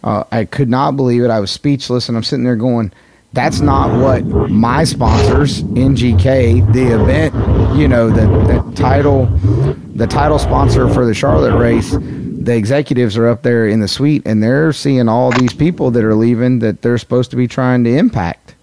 [0.05, 1.31] uh, I could not believe it.
[1.31, 2.93] I was speechless, and I'm sitting there going,
[3.33, 7.35] "That's not what my sponsors, NGK, the event,
[7.77, 9.27] you know, the, the title,
[9.95, 11.97] the title sponsor for the Charlotte race."
[12.41, 16.05] The executives are up there in the suite, and they're seeing all these people that
[16.05, 18.55] are leaving that they're supposed to be trying to impact.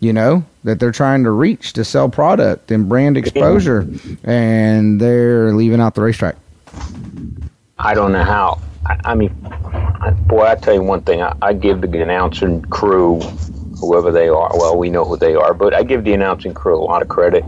[0.00, 3.88] You know that they're trying to reach to sell product and brand exposure,
[4.22, 6.36] and they're leaving out the racetrack.
[7.78, 8.60] I don't know how.
[8.86, 11.22] I, I mean, I, boy, I tell you one thing.
[11.22, 13.20] I, I give the announcing crew,
[13.80, 16.78] whoever they are, well, we know who they are, but I give the announcing crew
[16.78, 17.44] a lot of credit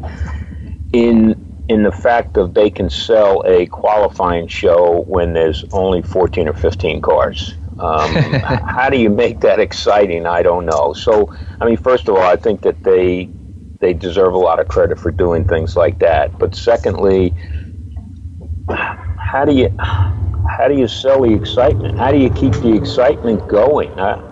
[0.92, 1.34] in
[1.68, 6.52] in the fact of they can sell a qualifying show when there's only 14 or
[6.52, 7.54] 15 cars.
[7.78, 8.14] Um,
[8.66, 10.26] how do you make that exciting?
[10.26, 10.92] I don't know.
[10.92, 13.30] So, I mean, first of all, I think that they
[13.80, 16.38] they deserve a lot of credit for doing things like that.
[16.38, 17.34] But secondly,
[18.68, 21.98] how do you how do you sell the excitement?
[21.98, 23.90] How do you keep the excitement going?
[23.98, 24.22] I,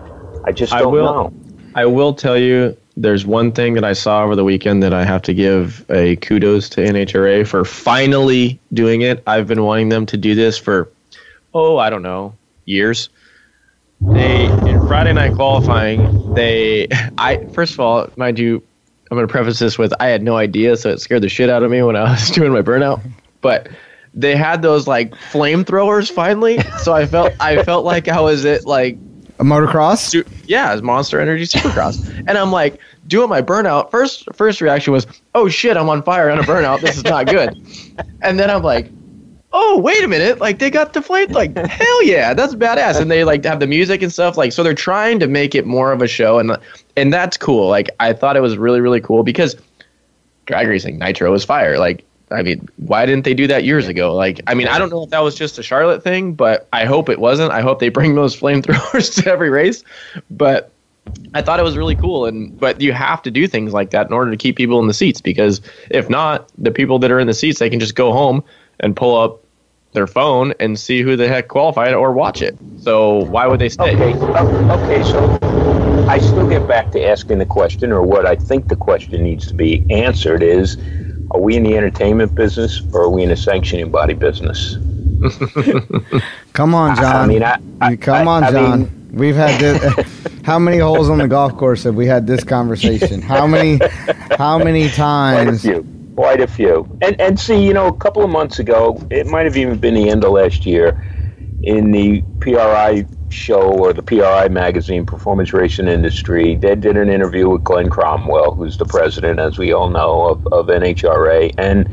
[0.44, 1.33] I just don't I will- know.
[1.77, 5.04] I will tell you, there's one thing that I saw over the weekend that I
[5.04, 9.22] have to give a kudos to NHRA for finally doing it.
[9.26, 10.90] I've been wanting them to do this for,
[11.52, 12.35] oh, I don't know,
[12.66, 13.09] years.
[14.00, 18.62] They in Friday night qualifying, they I first of all, mind you,
[19.11, 21.62] I'm gonna preface this with I had no idea, so it scared the shit out
[21.62, 23.00] of me when I was doing my burnout.
[23.40, 23.68] But
[24.12, 28.66] they had those like flamethrowers finally, so I felt I felt like I was at
[28.66, 28.98] like
[29.40, 29.99] A motocross?
[29.99, 32.09] Su- yeah, it's Monster Energy Supercross.
[32.29, 33.90] and I'm like doing my burnout.
[33.90, 36.81] First first reaction was, "Oh shit, I'm on fire on a burnout.
[36.81, 37.51] This is not good."
[38.23, 38.90] and then I'm like,
[39.53, 40.40] "Oh, wait a minute.
[40.40, 44.03] Like they got deflated like hell yeah, that's badass." And they like have the music
[44.03, 46.57] and stuff like so they're trying to make it more of a show and
[46.97, 47.68] and that's cool.
[47.68, 49.57] Like I thought it was really really cool because
[50.47, 51.79] drag racing nitro is fire.
[51.79, 54.14] Like I mean, why didn't they do that years ago?
[54.14, 56.85] Like, I mean, I don't know if that was just a Charlotte thing, but I
[56.85, 57.53] hope it wasn't.
[57.53, 59.85] I hope they bring those flamethrowers to every race.
[60.31, 60.73] But
[61.35, 64.07] I thought it was really cool, and but you have to do things like that
[64.07, 67.20] in order to keep people in the seats because if not, the people that are
[67.20, 68.42] in the seats they can just go home
[68.81, 69.40] and pull up
[69.92, 72.57] their phone and see who the heck qualified or watch it.
[72.79, 73.94] So why would they stay?
[73.94, 75.38] Okay, okay, so
[76.09, 79.47] I still get back to asking the question, or what I think the question needs
[79.49, 80.77] to be answered is:
[81.35, 84.77] Are we in the entertainment business, or are we in the sanctioning body business?
[86.53, 87.16] Come on, John.
[87.16, 88.81] I mean, I, I come on, I John.
[88.83, 90.23] mean, We've had this.
[90.44, 93.23] how many holes on the golf course have we had this conversation?
[93.23, 93.79] How many?
[94.38, 95.62] How many Quite a times?
[95.62, 95.87] few.
[96.16, 96.99] Quite a few.
[97.03, 99.94] And and see, you know, a couple of months ago, it might have even been
[99.94, 101.01] the end of last year,
[101.62, 107.51] in the PRI show or the PRI magazine, Performance Racing Industry, they did an interview
[107.51, 111.53] with Glen Cromwell, who's the president, as we all know, of, of NHRA.
[111.59, 111.88] And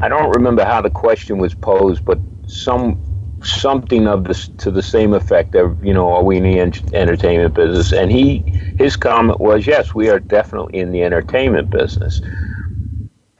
[0.00, 2.98] I don't remember how the question was posed, but some
[3.42, 6.72] something of this to the same effect of you know are we in the en-
[6.92, 8.44] entertainment business and he
[8.76, 12.20] his comment was yes we are definitely in the entertainment business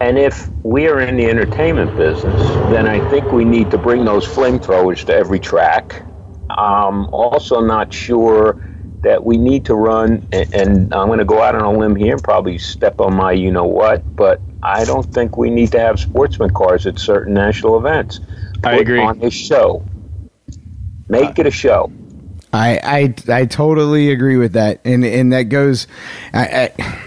[0.00, 4.04] and if we are in the entertainment business, then I think we need to bring
[4.04, 6.07] those flamethrowers to every track.
[6.50, 8.64] Um, also, not sure
[9.02, 11.94] that we need to run, and, and I'm going to go out on a limb
[11.94, 15.72] here and probably step on my you know what, but I don't think we need
[15.72, 18.20] to have sportsman cars at certain national events.
[18.64, 19.00] I Put agree.
[19.00, 19.84] On a show,
[21.08, 21.92] make it a show.
[22.52, 25.86] I, I I totally agree with that, and and that goes.
[26.32, 27.04] I, I,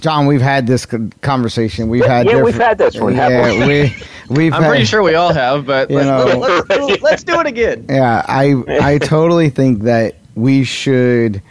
[0.00, 0.86] John, we've had this
[1.20, 1.88] conversation.
[1.88, 3.94] We've had Yeah, we've had this one, Yeah, we
[4.28, 4.52] we've.
[4.52, 6.38] I'm had, pretty sure we all have, but You let, know.
[6.38, 7.86] let, let's, let's do it again.
[7.88, 11.42] Yeah, I I totally think that we should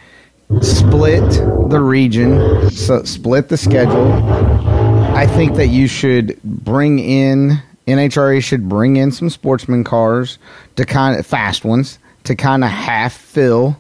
[0.61, 1.29] split
[1.69, 4.11] the region, so split the schedule.
[5.15, 10.37] I think that you should bring in NHRA should bring in some sportsman cars
[10.75, 13.79] to kind of fast ones to kind of half fill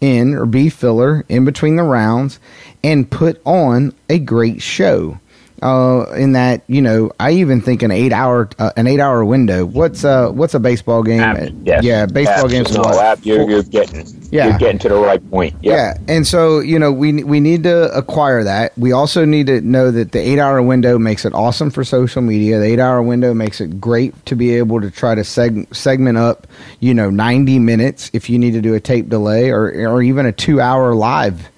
[0.00, 2.38] in or be filler in between the rounds
[2.82, 5.18] and put on a great show.
[5.62, 9.22] Uh, in that you know, I even think an eight hour uh, an eight hour
[9.24, 9.66] window.
[9.66, 11.62] What's uh what's a baseball game?
[11.66, 11.84] Yes.
[11.84, 12.72] Yeah, baseball games.
[12.74, 14.48] No, you're, you're getting Yeah.
[14.48, 15.54] you're getting to the right point.
[15.60, 15.62] Yep.
[15.62, 18.76] Yeah, and so you know we we need to acquire that.
[18.78, 22.22] We also need to know that the eight hour window makes it awesome for social
[22.22, 22.58] media.
[22.58, 26.16] The eight hour window makes it great to be able to try to seg- segment
[26.16, 26.46] up,
[26.80, 30.24] you know, ninety minutes if you need to do a tape delay or or even
[30.24, 31.50] a two hour live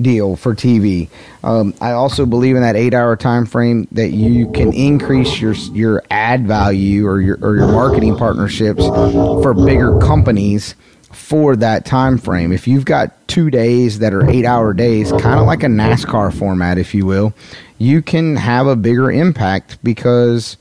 [0.00, 1.08] deal for TV.
[1.42, 5.54] Um, I also believe in that eight hour time frame that you can increase your
[5.72, 10.74] your ad value or your or your marketing partnerships for bigger companies
[11.12, 12.52] for that time frame.
[12.52, 16.36] If you've got two days that are eight hour days, kind of like a NASCAR
[16.36, 17.32] format, if you will,
[17.78, 20.56] you can have a bigger impact because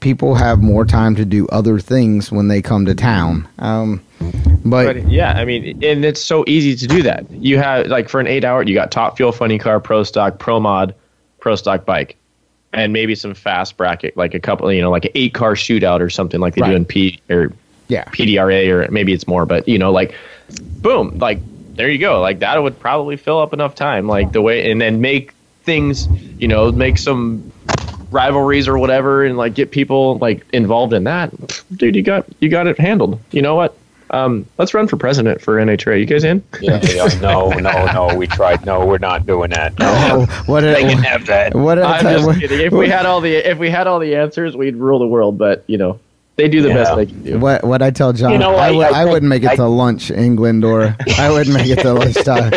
[0.00, 3.48] people have more time to do other things when they come to town.
[3.58, 4.02] Um,
[4.64, 7.30] but, But yeah, I mean, and it's so easy to do that.
[7.30, 10.38] You have like for an eight hour, you got top fuel, funny car, pro stock,
[10.38, 10.94] pro mod,
[11.40, 12.16] pro stock bike,
[12.72, 16.00] and maybe some fast bracket, like a couple, you know, like an eight car shootout
[16.00, 17.52] or something like they do in P or
[17.88, 20.14] yeah, PDRA or maybe it's more, but you know, like
[20.80, 21.40] boom, like
[21.74, 22.20] there you go.
[22.20, 25.32] Like that would probably fill up enough time, like the way, and then make
[25.64, 26.08] things,
[26.38, 27.52] you know, make some
[28.10, 31.32] rivalries or whatever, and like get people like involved in that.
[31.74, 33.18] Dude, you got you got it handled.
[33.32, 33.76] You know what?
[34.12, 35.98] Um, let's run for president for NHRA.
[35.98, 36.42] You guys in?
[36.60, 38.14] Yeah, yeah, no, no, no.
[38.14, 38.64] We tried.
[38.66, 39.78] No, we're not doing that.
[39.78, 39.86] No,
[40.28, 41.54] Oh, what did, they can have that.
[41.54, 42.60] what did I I'm just what- kidding.
[42.60, 45.38] If we had all the if we had all the answers, we'd rule the world.
[45.38, 45.98] But you know,
[46.36, 46.74] they do the Yeah.
[46.74, 47.38] best they can do.
[47.38, 48.32] What what I tell John?
[48.32, 50.94] You know, I, I- would, I, I wouldn't make it I- to lunch in Glendora.
[51.18, 52.52] I wouldn't make it to lunchtime.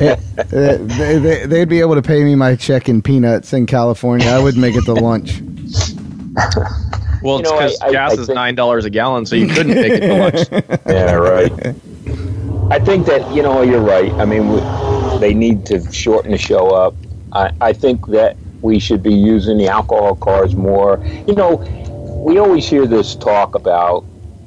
[0.00, 4.26] It- they, they, they'd be able to pay me my check in peanuts in California.
[4.28, 5.40] I would make it to lunch.
[7.22, 9.46] Well, You it's because I- I- gas I is nine dollars a gallon, so you
[9.48, 10.80] couldn't make it to lunch.
[10.86, 11.52] Yeah, right.
[12.70, 14.12] I think that you know you're right.
[14.14, 14.60] I mean, we,
[15.18, 16.94] they need to shorten the show up.
[17.32, 21.02] I, I think that we should be using the alcohol cars more.
[21.26, 21.56] You know,
[22.26, 24.04] we always hear this talk about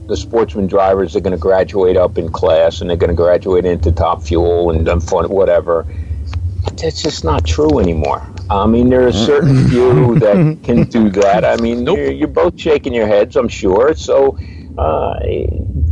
[0.08, 3.63] the sportsman drivers are going to graduate up in class and they're going to graduate
[3.65, 5.86] into top fuel and done fun whatever.
[6.82, 8.25] That's just not true anymore.
[8.49, 11.45] I mean, there are certain few that can do that.
[11.45, 11.97] I mean, Nope.
[11.97, 13.93] you're, you're both shaking your heads, I'm sure.
[13.93, 14.38] So,
[14.77, 15.19] uh,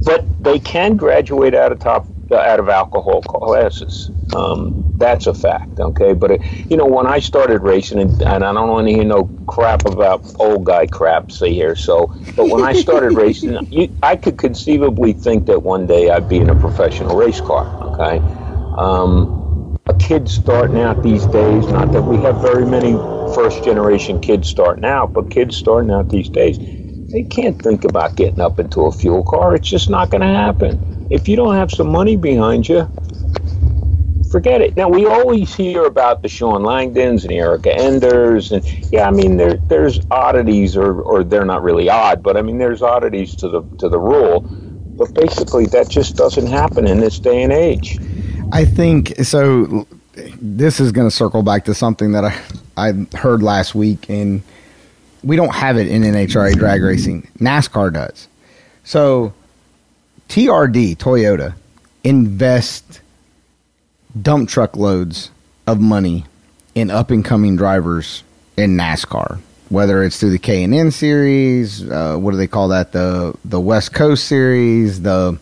[0.06, 4.12] but they can graduate out of top out of alcohol classes.
[4.36, 6.14] Um, that's a fact, okay.
[6.14, 9.06] But it, you know, when I started racing, and, and I don't want to hear
[9.06, 11.76] no crap about old guy crap, say here.
[11.76, 16.28] So, but when I started racing, you, I could conceivably think that one day I'd
[16.28, 18.18] be in a professional race car, okay.
[18.78, 19.37] Um,
[19.90, 24.48] a kid starting out these days, not that we have very many first generation kids
[24.50, 26.60] starting out, but kids starting out these days,
[27.12, 29.56] they can't think about getting up into a fuel car.
[29.56, 30.80] It's just not going to happen.
[31.10, 32.90] If you don't have some money behind you,
[34.30, 34.76] forget it.
[34.78, 39.38] Now we always hear about the Shawn Langdons and Erica Enders, and yeah, I mean
[39.38, 43.50] there there's oddities, or or they're not really odd, but I mean there's oddities to
[43.50, 44.50] the to the rule.
[44.98, 48.00] But basically, that just doesn't happen in this day and age.
[48.52, 49.88] I think so.
[50.14, 52.42] This is going to circle back to something that I
[52.78, 54.42] I heard last week, and
[55.24, 57.28] we don't have it in NHRA drag racing.
[57.40, 58.28] NASCAR does.
[58.84, 59.34] So
[60.30, 61.56] TRD Toyota
[62.04, 63.02] invest
[64.22, 65.32] dump truck loads
[65.66, 66.26] of money
[66.76, 68.24] in up and coming drivers
[68.56, 69.40] in NASCAR.
[69.70, 72.94] Whether it's through the K and N series, uh, what do they call that?
[72.94, 75.38] The the West Coast series, the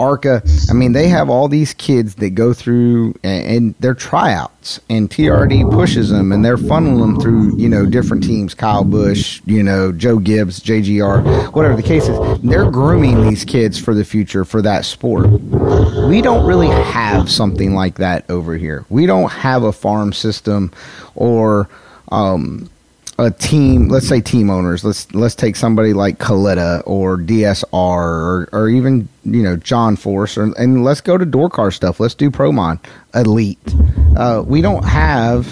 [0.00, 0.42] ARCA.
[0.70, 5.10] I mean, they have all these kids that go through and, and their tryouts, and
[5.10, 8.54] TRD pushes them, and they're funneling them through, you know, different teams.
[8.54, 12.40] Kyle Busch, you know, Joe Gibbs, JGR, whatever the case is.
[12.42, 15.30] They're grooming these kids for the future for that sport.
[15.30, 18.84] We don't really have something like that over here.
[18.88, 20.72] We don't have a farm system
[21.14, 21.68] or.
[22.10, 22.70] Um,
[23.18, 28.48] a team, let's say team owners, let's let's take somebody like Kalitta or DSR or,
[28.52, 31.98] or even you know John Force, or, and let's go to door car stuff.
[31.98, 32.78] Let's do Pro Mod
[33.14, 33.58] Elite.
[34.16, 35.46] Uh, we don't have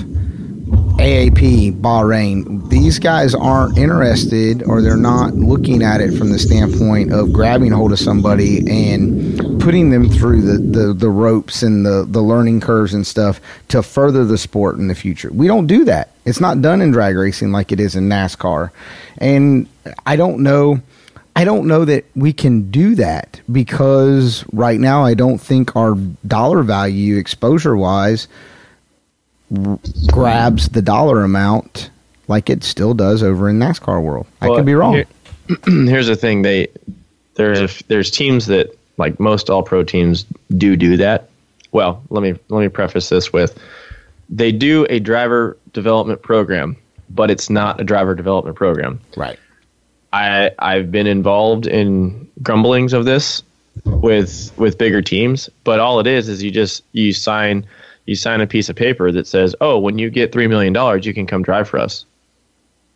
[0.99, 2.69] AAP Bahrain.
[2.71, 7.73] These guys aren't interested, or they're not looking at it from the standpoint of grabbing
[7.73, 12.61] hold of somebody and putting them through the, the, the ropes and the, the learning
[12.61, 15.31] curves and stuff to further the sport in the future.
[15.33, 16.12] We don't do that.
[16.27, 18.70] It's not done in drag racing like it is in NASCAR.
[19.18, 19.68] And
[20.05, 20.81] I don't know
[21.37, 25.95] I don't know that we can do that because right now I don't think our
[26.27, 28.27] dollar value exposure wise
[29.57, 29.79] r-
[30.11, 31.91] grabs the dollar amount
[32.27, 34.27] like it still does over in NASCAR world.
[34.41, 34.95] I could be wrong.
[34.95, 35.07] here-
[35.66, 36.68] here's the thing: they
[37.35, 40.24] there's there's teams that like most all pro teams
[40.57, 41.29] do do that.
[41.70, 43.57] Well, let me let me preface this with
[44.29, 46.74] they do a driver development program,
[47.11, 48.99] but it's not a driver development program.
[49.16, 49.39] right.
[50.12, 53.43] I I've been involved in grumblings of this
[53.85, 57.66] with with bigger teams, but all it is is you just you sign
[58.07, 61.05] you sign a piece of paper that says, "Oh, when you get 3 million dollars,
[61.05, 62.07] you can come drive for us."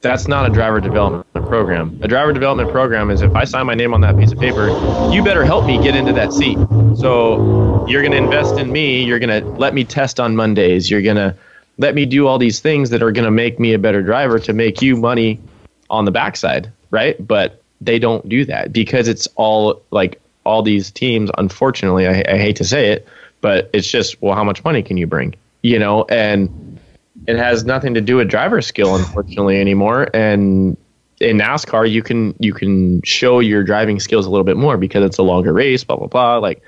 [0.01, 1.99] That's not a driver development program.
[2.01, 4.69] A driver development program is if I sign my name on that piece of paper,
[5.13, 6.57] you better help me get into that seat.
[6.97, 9.05] So you're going to invest in me.
[9.05, 10.91] You're going to let me test on Mondays.
[10.91, 11.35] You're going to
[11.81, 14.39] let me do all these things that are going to make me a better driver
[14.39, 15.41] to make you money
[15.89, 17.17] on the backside, right?
[17.27, 21.31] But they don't do that because it's all like all these teams.
[21.39, 23.09] Unfortunately, I, I hate to say it,
[23.41, 25.35] but it's just well, how much money can you bring?
[25.63, 26.79] You know, and
[27.27, 30.09] it has nothing to do with driver skill, unfortunately, anymore.
[30.13, 30.77] And
[31.19, 35.03] in NASCAR, you can you can show your driving skills a little bit more because
[35.03, 35.83] it's a longer race.
[35.83, 36.37] Blah blah blah.
[36.37, 36.61] Like,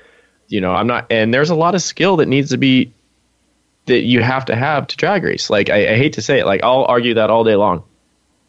[0.47, 2.91] you know, I'm not, and there's a lot of skill that needs to be
[3.85, 5.49] that you have to have to drag race.
[5.49, 7.83] Like, I, I hate to say it, like I'll argue that all day long.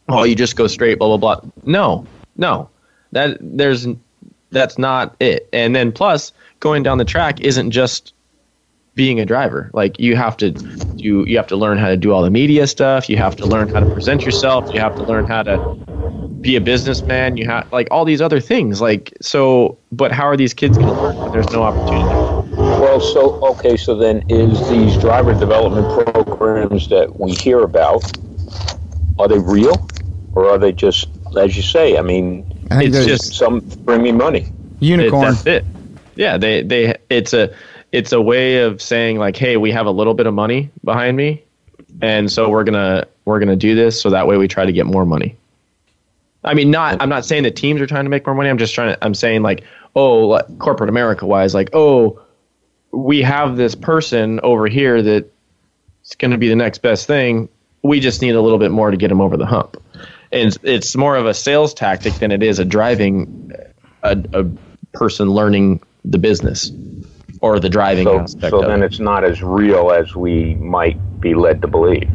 [0.08, 1.50] Oh, you just go straight, blah blah blah.
[1.64, 2.06] No,
[2.36, 2.70] no,
[3.12, 3.86] that there's
[4.50, 5.48] that's not it.
[5.52, 8.14] And then plus, going down the track isn't just
[8.94, 9.70] being a driver.
[9.72, 10.56] Like you have to
[10.96, 13.08] you you have to learn how to do all the media stuff.
[13.08, 14.72] You have to learn how to present yourself.
[14.72, 15.62] You have to learn how to
[16.42, 17.36] be a businessman.
[17.36, 18.80] You have like all these other things.
[18.80, 22.22] Like so, but how are these kids going to learn when there's no opportunity?
[22.84, 25.86] Well, so okay, so then is these driver development
[26.26, 28.04] programs that we hear about
[29.18, 29.88] are they real
[30.32, 31.96] or are they just as you say?
[31.96, 34.40] I mean, I It's just- some bring me money.
[34.40, 35.32] It, unicorn.
[35.32, 35.66] that's it.
[36.14, 37.54] Yeah, they they it's a
[37.90, 41.16] it's a way of saying like, hey, we have a little bit of money behind
[41.16, 41.42] me,
[42.02, 44.84] and so we're gonna we're gonna do this so that way we try to get
[44.84, 45.34] more money.
[46.44, 48.50] I mean, not I'm not saying that teams are trying to make more money.
[48.50, 49.64] I'm just trying to I'm saying like,
[49.96, 52.20] oh, like corporate America wise, like, oh,
[52.94, 55.30] we have this person over here that
[56.02, 57.48] it's going to be the next best thing.
[57.82, 59.82] We just need a little bit more to get him over the hump.
[60.32, 63.52] And it's, more of a sales tactic than it is a driving
[64.02, 64.44] a, a
[64.92, 66.72] person learning the business
[67.40, 68.86] or the driving So, aspect so then it.
[68.86, 72.10] it's not as real as we might be led to believe.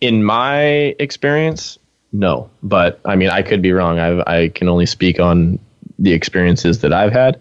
[0.00, 1.78] In my experience,
[2.12, 2.50] no.
[2.62, 3.98] But I mean, I could be wrong.
[3.98, 5.58] I I can only speak on
[5.98, 7.40] the experiences that I've had.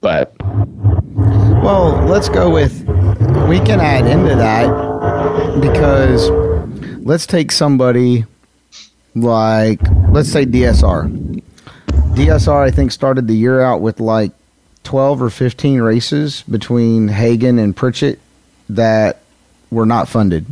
[0.00, 2.80] But Well, let's go with.
[3.48, 4.68] We can add into that
[5.60, 6.30] because
[7.04, 8.24] let's take somebody
[9.14, 9.80] like,
[10.10, 11.42] let's say DSR.
[12.14, 14.32] DSR, I think, started the year out with like
[14.84, 18.20] 12 or 15 races between Hagen and Pritchett
[18.68, 19.20] that
[19.70, 20.46] were not funded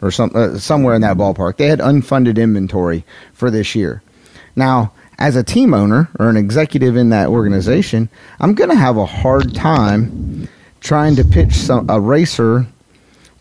[0.00, 1.56] or some, uh, somewhere in that ballpark.
[1.56, 4.02] They had unfunded inventory for this year.
[4.54, 8.08] Now, as a team owner or an executive in that organization,
[8.40, 10.48] I'm going to have a hard time
[10.80, 12.66] trying to pitch some, a racer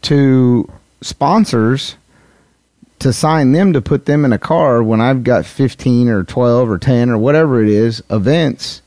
[0.04, 0.72] to
[1.02, 1.96] sponsors
[3.00, 6.70] to sign them to put them in a car when I've got 15 or 12
[6.70, 8.82] or 10 or whatever it is events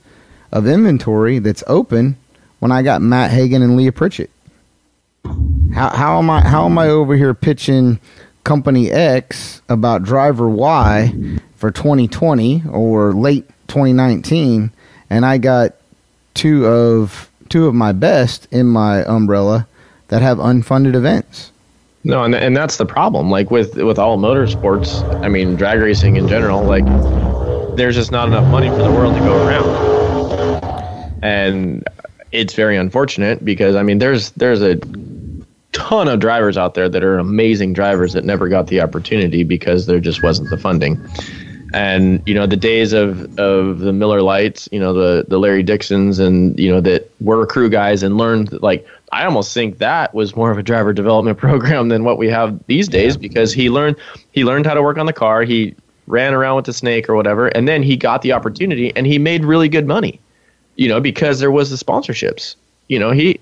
[0.50, 2.16] of inventory that's open
[2.58, 4.30] when I got Matt Hagen and Leah Pritchett.
[5.74, 8.00] How, how am I how am I over here pitching
[8.44, 14.70] company X about driver Y for 2020 or late 2019
[15.10, 15.74] and I got
[16.34, 19.66] two of two of my best in my umbrella
[20.08, 21.52] that have unfunded events.
[22.04, 23.30] No, and and that's the problem.
[23.30, 26.86] Like with with all motorsports, I mean, drag racing in general, like
[27.76, 31.84] there's just not enough money for the world to go around, and
[32.32, 34.80] it's very unfortunate because I mean, there's there's a
[35.72, 39.86] ton of drivers out there that are amazing drivers that never got the opportunity because
[39.86, 41.00] there just wasn't the funding.
[41.74, 45.62] And you know the days of, of the Miller Lites, you know the the Larry
[45.62, 50.14] Dixons, and you know that were crew guys and learned like I almost think that
[50.14, 53.68] was more of a driver development program than what we have these days because he
[53.70, 53.96] learned
[54.32, 55.42] he learned how to work on the car.
[55.42, 55.74] He
[56.06, 59.18] ran around with the snake or whatever, and then he got the opportunity and he
[59.18, 60.20] made really good money.
[60.76, 62.56] You know because there was the sponsorships.
[62.88, 63.40] You know he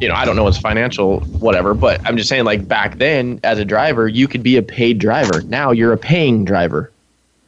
[0.00, 3.40] you know, I don't know his financial whatever, but I'm just saying like back then
[3.44, 5.42] as a driver, you could be a paid driver.
[5.42, 6.90] Now you're a paying driver.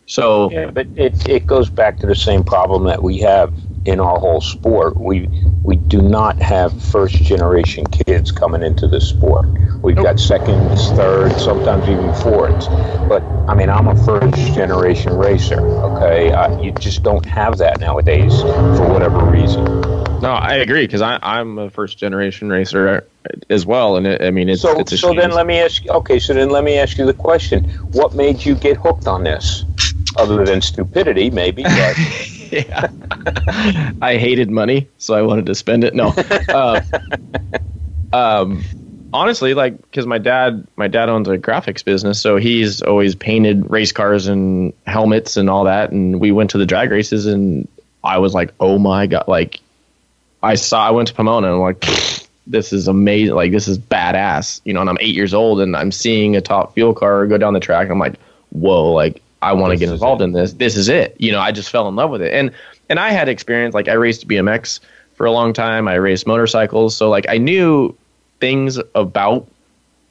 [0.07, 3.53] So Yeah, but it, it goes back to the same problem that we have
[3.85, 5.01] in our whole sport.
[5.01, 5.29] We
[5.65, 9.47] we do not have first generation kids coming into the sport.
[9.83, 12.69] We've got seconds, thirds, sometimes even fourths.
[13.09, 15.61] But I mean, I'm a first generation racer.
[15.61, 19.65] Okay, uh, you just don't have that nowadays for whatever reason.
[20.21, 23.09] no, I agree because I'm a first generation racer
[23.51, 25.17] as well, and it, I mean it's So it's a so shame.
[25.17, 25.85] then let me ask.
[25.85, 25.91] you.
[25.93, 29.25] Okay, so then let me ask you the question: What made you get hooked on
[29.25, 29.65] this?
[30.17, 31.63] Other than stupidity, maybe.
[31.63, 31.99] But
[32.53, 32.91] yeah.
[34.03, 35.95] I hated money, so I wanted to spend it.
[35.95, 36.09] No,
[36.49, 36.81] uh,
[38.13, 38.63] um,
[39.13, 43.71] honestly, like because my dad, my dad owns a graphics business, so he's always painted
[43.71, 45.93] race cars and helmets and all that.
[45.93, 47.67] And we went to the drag races, and
[48.05, 49.25] I was like, oh my god!
[49.29, 49.61] Like
[50.43, 51.85] I saw, I went to Pomona, and I'm like.
[52.45, 53.37] This is amazing!
[53.37, 54.81] Like this is badass, you know.
[54.81, 57.61] And I'm eight years old, and I'm seeing a top fuel car go down the
[57.61, 57.85] track.
[57.85, 58.19] And I'm like,
[58.51, 58.91] whoa!
[58.91, 60.53] Like I want to get involved in this.
[60.53, 61.17] This is it.
[61.19, 62.33] You know, I just fell in love with it.
[62.33, 62.53] And
[62.89, 64.81] and I had experience like I raced BMX
[65.15, 65.89] for a long time.
[65.89, 67.97] I raced motorcycles, so like I knew
[68.41, 69.47] things about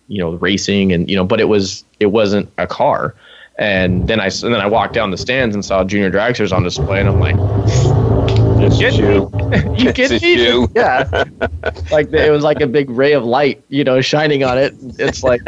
[0.07, 3.15] you know racing and you know, but it was it wasn't a car.
[3.57, 6.63] And then I and then I walked down the stands and saw junior dragsters on
[6.63, 7.35] display, and I'm like,
[8.57, 9.29] this Get you.
[9.77, 10.33] you get This me?
[10.35, 10.67] you.
[10.75, 11.25] Yeah,
[11.91, 14.73] like it was like a big ray of light, you know, shining on it.
[14.99, 15.41] It's like,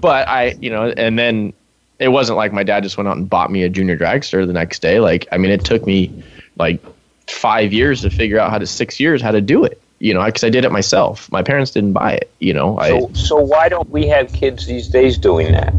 [0.00, 1.52] but I, you know, and then
[1.98, 4.52] it wasn't like my dad just went out and bought me a junior dragster the
[4.52, 5.00] next day.
[5.00, 6.24] Like, I mean, it took me
[6.56, 6.82] like
[7.28, 9.80] five years to figure out how to six years how to do it.
[9.98, 11.30] You know, because I did it myself.
[11.30, 12.32] My parents didn't buy it.
[12.40, 15.72] You know, I So, so why don't we have kids these days doing that?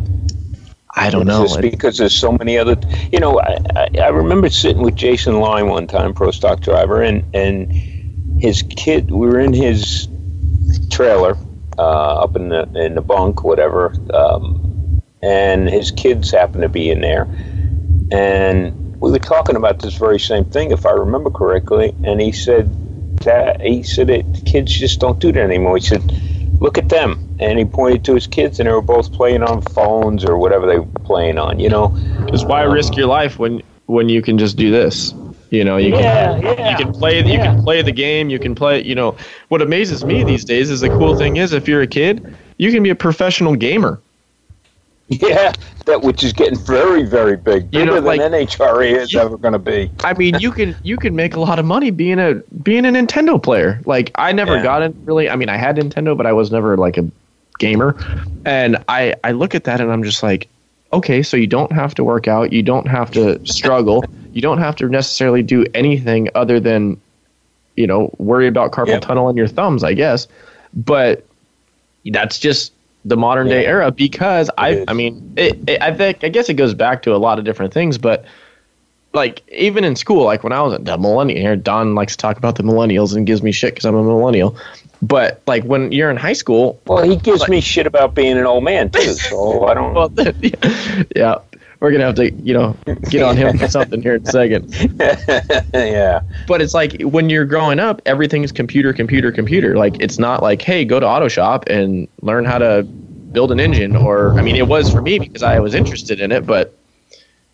[0.95, 1.43] I don't know.
[1.43, 2.78] Just because there's so many other,
[3.11, 7.01] you know, I, I, I remember sitting with Jason Line one time, pro stock driver,
[7.01, 7.72] and and
[8.39, 9.09] his kid.
[9.09, 10.07] We were in his
[10.91, 11.38] trailer
[11.78, 14.73] uh, up in the in the bunk, whatever, um,
[15.24, 17.28] and his kids happened to be in there,
[18.12, 21.94] and we were talking about this very same thing, if I remember correctly.
[22.04, 22.74] And he said
[23.22, 25.78] that he said that kids just don't do that anymore.
[25.78, 26.04] He said
[26.64, 27.20] look at them.
[27.40, 30.66] And he pointed to his kids, and they were both playing on phones or whatever
[30.66, 31.96] they were playing on, you know?
[32.30, 35.14] Just why risk your life when when you can just do this?
[35.50, 38.30] You know, you can Yeah, yeah, you can play you can play the game.
[38.30, 38.84] You can play.
[38.84, 39.18] You know,
[39.50, 42.24] what amazes me these days is the cool thing is if you're a kid,
[42.58, 44.02] you can be a professional gamer.
[45.22, 45.53] Yeah,
[45.86, 47.64] that which is getting very, very big.
[47.66, 49.91] You Bigger know, than like- NHRA is ever going to be.
[50.03, 52.89] I mean, you can you can make a lot of money being a being a
[52.89, 53.80] Nintendo player.
[53.86, 54.64] Like I never Yeah.
[54.64, 55.30] got it really.
[55.30, 57.09] I mean, I had Nintendo, but I was never like a
[57.59, 57.95] gamer.
[58.45, 60.47] And I I look at that and I'm just like,
[60.91, 64.03] okay, so you don't have to work out, you don't have to struggle,
[64.34, 66.99] you don't have to necessarily do anything other than,
[67.76, 69.01] you know, worry about carpal Yep.
[69.01, 70.28] tunnel in your thumbs, I guess.
[70.76, 71.26] But
[72.05, 72.74] that's just
[73.06, 74.86] the modern day era because I is.
[74.88, 77.45] I mean it, it, I think I guess it goes back to a lot of
[77.45, 78.26] different things, but
[79.14, 82.38] like even in school, like when I was the millennial here, Don likes to talk
[82.38, 84.58] about the millennials and gives me shit because I'm a millennial.
[85.04, 88.45] But like when you're in high school, Well, he gives me shit about being an
[88.45, 89.93] old man, too, so I don't.
[89.93, 90.10] well,
[91.16, 91.36] yeah,
[91.84, 92.78] we're gonna have to you know
[93.10, 94.74] get on him for something here in a second.
[95.74, 96.22] yeah.
[96.48, 99.76] But it's like when you're growing up, everything's computer, computer, computer.
[99.76, 103.60] Like it's not like, hey, go to auto shop and learn how to build an
[103.60, 103.98] engine.
[103.98, 106.74] Or I mean, it was for me because I was interested in it, but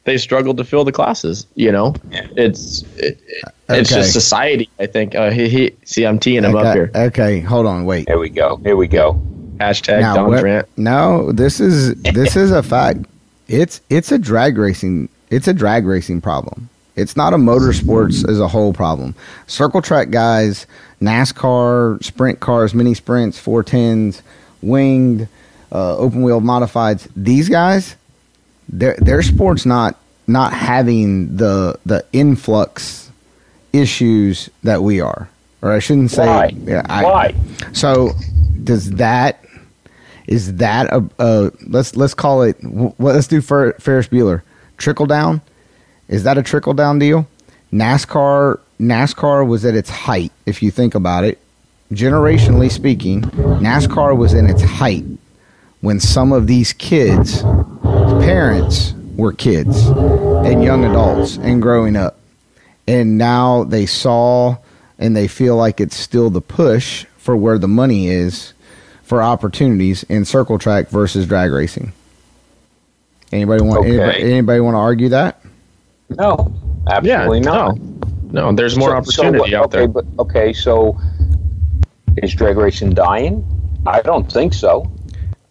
[0.04, 1.48] they struggled to fill the classes.
[1.56, 4.02] You know, it's it, it's Okay.
[4.02, 4.70] just society.
[4.80, 5.16] I think.
[5.16, 6.92] Uh, he, he, see, I'm teeing him up here.
[6.94, 8.08] okay, hold on, wait.
[8.08, 8.58] Here we go.
[8.58, 9.20] Here we go.
[9.58, 10.68] Hashtag Now, Don where- Grant.
[10.78, 13.00] No, this is this is a fact.
[13.50, 15.10] It's it's a drag racing.
[15.30, 16.70] It's a drag racing problem.
[16.96, 19.16] It's not a motorsports as a whole problem.
[19.48, 20.68] Circle track guys,
[21.02, 24.22] NASCAR, sprint cars, mini sprints, 410s,
[24.62, 25.28] winged,
[25.72, 27.08] uh, open wheel modifieds.
[27.16, 27.96] These guys,
[28.68, 29.98] their their sports not
[30.28, 33.10] not having the the influx
[33.74, 35.30] issues that we are.
[35.62, 36.28] or I shouldn't say.
[36.28, 36.52] Why?
[36.66, 37.36] Yeah, I, Why?
[37.74, 38.12] So,
[38.64, 39.44] does that
[40.30, 42.56] is that a, a let's let's call it
[43.00, 44.44] let's do Fer, Ferris Bueller
[44.78, 45.42] trickle down?
[46.08, 47.28] Is that a trickle down deal?
[47.74, 51.40] NASCAR NASCAR was at its height if you think about it.
[51.92, 55.04] Generationally speaking, NASCAR was in its height
[55.82, 57.42] when some of these kids
[58.22, 62.20] parents were kids and young adults and growing up.
[62.88, 64.58] And now they saw
[65.00, 68.54] and they feel like it's still the push for where the money is
[69.10, 71.92] for opportunities in circle track versus drag racing.
[73.32, 73.90] Anybody want Okay.
[74.00, 75.42] anybody, anybody want to argue that?
[76.12, 76.54] No,
[76.88, 77.76] absolutely not.
[78.32, 79.88] No, there's more So- so opportunity what- out okay, there.
[79.88, 80.96] But okay, so
[82.18, 83.44] is drag racing dying?
[83.88, 84.86] I don't think so.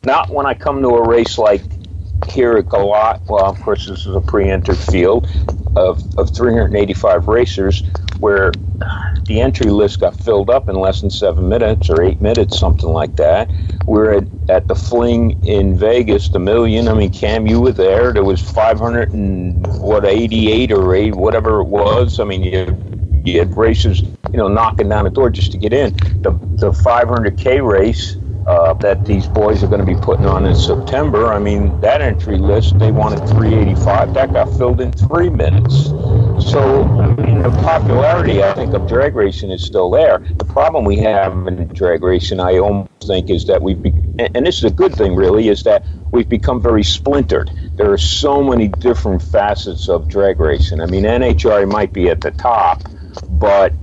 [0.04, 1.62] Not when I come to a race like
[2.31, 3.20] here at Galot.
[3.29, 5.29] Well, of course, this is a pre-entered field
[5.76, 7.85] of, of 385 racers,
[8.20, 8.53] where
[9.26, 12.91] the entry list got filled up in less than seven minutes or eight minutes, something
[12.91, 13.51] like that.
[13.87, 16.89] We're at, at the Fling in Vegas, the Million.
[16.89, 18.12] I mean, Cam, you were there.
[18.12, 22.20] There was 500 and what 88 or 8, whatever it was.
[22.20, 22.79] I mean, you
[23.24, 24.03] you had racers,
[24.33, 25.93] you know, knocking down the door just to get in.
[26.22, 28.18] The the 500k race
[28.49, 31.26] uh, that these boys are going to be putting on in September.
[31.26, 34.14] I mean, that entry list they wanted 385.
[34.14, 35.88] That got filled in three minutes.
[36.51, 40.20] So, I mean, the popularity I think of drag racing is still there.
[40.38, 44.46] The problem we have in drag racing, I almost think, is that we've be- and
[44.46, 47.51] this is a good thing, really, is that we've become very splintered.
[47.76, 50.80] There are so many different facets of drag racing.
[50.80, 52.82] I mean, NHRA might be at the top,
[53.28, 53.74] but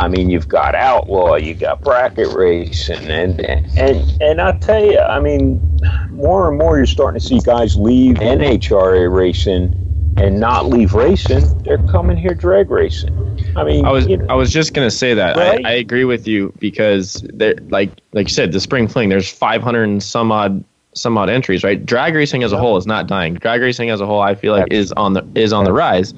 [0.00, 3.38] I mean, you've got outlaw, you got bracket racing, and
[3.76, 5.60] and and I'll tell you, I mean,
[6.08, 11.62] more and more you're starting to see guys leave NHRA racing and not leave racing.
[11.64, 13.14] They're coming here drag racing.
[13.54, 15.36] I mean, I was you know, I was just gonna say that.
[15.36, 15.66] Right?
[15.66, 19.30] I, I agree with you because there like like you said the spring fling there's
[19.30, 21.84] 500 and some odd some odd entries right?
[21.84, 23.34] Drag racing as a whole is not dying.
[23.34, 26.14] Drag racing as a whole I feel like is on the is on the rise.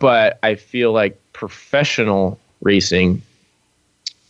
[0.00, 3.22] But I feel like professional racing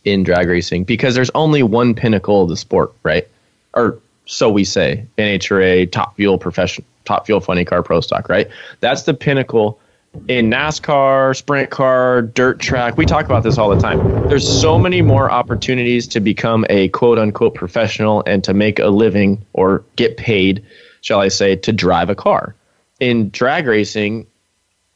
[0.03, 3.27] in drag racing because there's only one pinnacle of the sport right
[3.73, 8.49] or so we say NHRA top fuel profession top fuel funny car pro stock right
[8.79, 9.79] that's the pinnacle
[10.27, 14.27] in NASCAR, sprint car, dirt track, we talk about this all the time.
[14.27, 18.87] There's so many more opportunities to become a quote unquote professional and to make a
[18.87, 20.65] living or get paid,
[20.99, 22.55] shall I say, to drive a car.
[22.99, 24.27] In drag racing,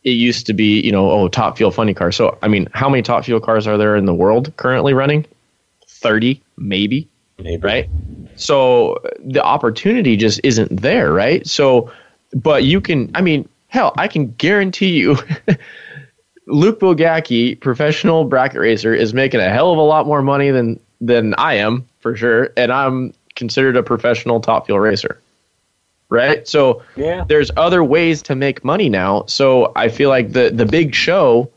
[0.06, 2.12] it used to be, you know, oh, top fuel funny car.
[2.12, 5.26] So, I mean, how many top fuel cars are there in the world currently running?
[5.88, 7.62] 30, maybe maybe.
[7.62, 7.90] right?
[8.36, 11.46] So the opportunity just isn't there, right?
[11.48, 11.92] So,
[12.34, 15.18] but you can, I mean, hell, I can guarantee you,
[16.48, 20.80] Luke Bogacki, professional bracket racer, is making a hell of a lot more money than
[21.02, 25.20] than I am for sure, and I'm considered a professional top fuel racer,
[26.10, 26.48] right?
[26.48, 27.26] So Yeah.
[27.28, 29.24] there's other ways to make money now.
[29.28, 31.50] So I feel like the the big show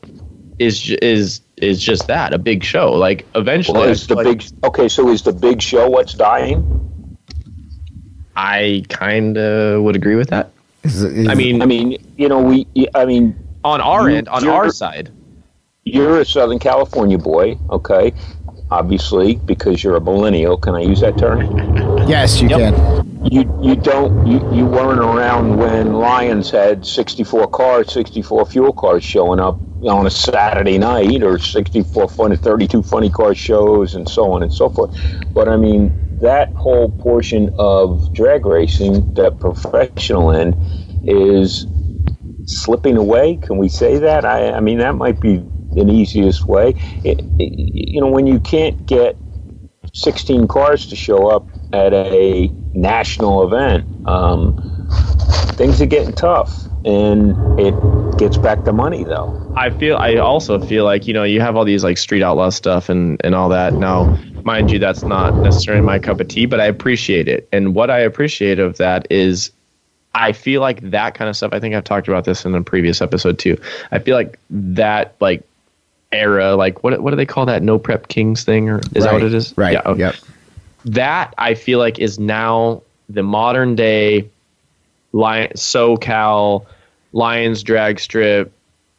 [0.59, 2.92] is is is just that a big show.
[2.92, 4.88] Like eventually, Well, is the like, big okay?
[4.88, 6.64] So is the big show what's dying?
[8.36, 10.51] I kind of would agree with that.
[10.84, 12.66] Is, is, I mean, I mean, you know, we.
[12.94, 15.11] I mean, on our you- end, on our side,
[15.84, 18.12] you're a Southern California boy, okay?
[18.70, 20.57] Obviously, because you're a millennial.
[20.57, 21.40] Can I use that term?
[22.09, 22.74] yes, you Yep.
[22.74, 23.07] can.
[23.30, 29.04] You you don't you, you weren't around when Lions had 64 cars, 64 fuel cars
[29.04, 34.32] showing up on a Saturday night, or 64 funny, 32 funny car shows, and so
[34.32, 34.96] on and so forth.
[35.34, 40.56] But I mean, that whole portion of drag racing, that professional end,
[41.02, 41.66] is
[42.46, 43.36] slipping away.
[43.38, 44.24] Can we say that?
[44.24, 45.44] I, I mean, that might be
[45.76, 46.74] an easiest way.
[47.04, 49.18] It, it- you know, when you can't get
[49.92, 54.54] 16 cars to show up at a national event, um,
[55.56, 56.68] things are getting tough.
[56.84, 57.76] And it
[58.16, 59.34] gets back to money, though.
[59.56, 62.50] I feel I also feel like you know you have all these like street outlaw
[62.50, 63.76] stuff and and all that.
[63.76, 64.12] Now,
[64.44, 67.48] mind you, that's not necessarily my cup of tea, but I appreciate it.
[67.52, 69.50] And what I appreciate of that is,
[70.14, 71.52] I feel like that kind of stuff.
[71.52, 73.56] I think I've talked about this in a previous episode too.
[73.90, 75.42] I feel like that like
[76.12, 77.62] era, like what what do they call that?
[77.62, 79.58] No prep kings thing, or is that what it is?
[79.58, 79.72] Right.
[79.72, 79.82] Yeah.
[79.86, 80.14] okay Yep.
[80.89, 84.28] That I feel like is now the modern day
[85.12, 86.66] Lion SoCal
[87.12, 88.53] Lions drag strip,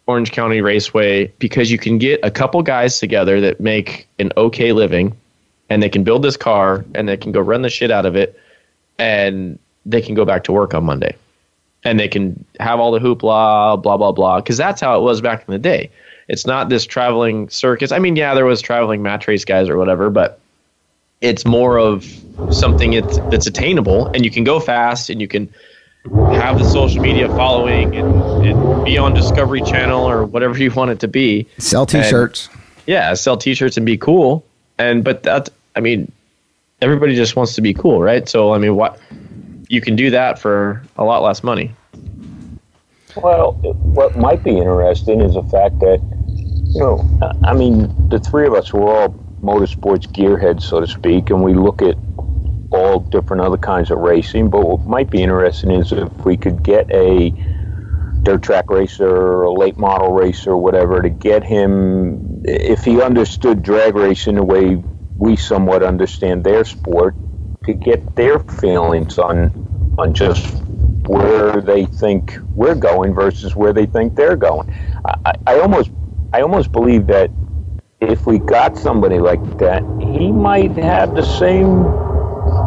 [0.08, 4.74] Orange County Raceway, because you can get a couple guys together that make an okay
[4.74, 5.16] living
[5.70, 8.16] and they can build this car and they can go run the shit out of
[8.16, 8.40] it
[8.98, 11.16] and they can go back to work on Monday.
[11.84, 14.42] And they can have all the hoopla, blah, blah, blah.
[14.42, 15.90] Because that's how it was back in the day.
[16.28, 17.92] it's not this traveling circus.
[17.92, 20.40] I mean, yeah, there was traveling match race guys or whatever, but
[21.22, 22.06] it's more of
[22.52, 25.54] something it's, that's attainable and you can go fast and you can
[26.32, 30.92] have the social media following and, and be on Discovery Channel or whatever you want
[30.92, 31.46] it to be.
[31.58, 32.50] Sell T-shirts.
[32.88, 34.46] Yeah, sell T-shirts and be cool.
[34.78, 36.12] And but that, I mean,
[36.82, 38.30] everybody just wants to be cool, right?
[38.30, 39.00] So I mean, what
[39.68, 41.72] you can do that for a lot less money.
[43.18, 47.08] Well, what might be interesting is the fact that, you know,
[47.44, 49.10] I mean, the three of us were all
[49.42, 51.98] motorsports gearhead, so to speak, and we look at
[52.72, 54.50] all different other kinds of racing.
[54.50, 57.34] But what might be interesting is if we could get a
[58.24, 63.02] dirt track racer or a late model racer or whatever to get him, if he
[63.02, 64.84] understood drag racing the way
[65.18, 67.16] we somewhat understand their sport,
[67.66, 69.52] to get their feelings on
[69.98, 70.64] on just
[71.08, 74.68] where they think we're going versus where they think they're going.
[75.06, 75.92] I, I almost
[76.34, 77.32] I almost believe that
[78.02, 81.84] if we got somebody like that, he might have the same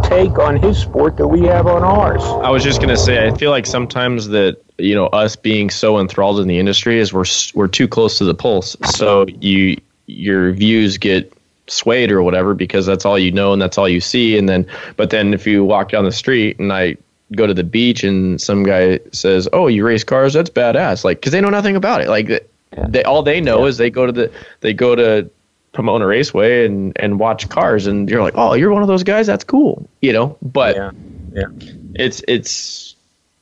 [0.09, 2.23] take on his sport that we have on ours.
[2.23, 5.99] I was just gonna say, I feel like sometimes that you know us being so
[5.99, 7.25] enthralled in the industry is we're
[7.55, 11.33] we're too close to the pulse, so you your views get
[11.69, 14.67] swayed or whatever because that's all you know and that's all you see, and then
[14.97, 16.97] but then if you walk down the street and I
[17.35, 20.35] go to the beach and some guy says, "Oh, you race cars?
[20.35, 22.09] That's badass!" Like because they know nothing about it.
[22.09, 22.51] Like
[22.89, 25.29] they all they know is they go to the they go to
[25.73, 29.27] Pomona Raceway and and watch cars, and you're like, "Oh, you're one of those guys?
[29.27, 30.37] That's cool," you know.
[30.43, 30.91] But Yeah,
[31.35, 31.47] yeah.
[31.95, 32.95] it's it's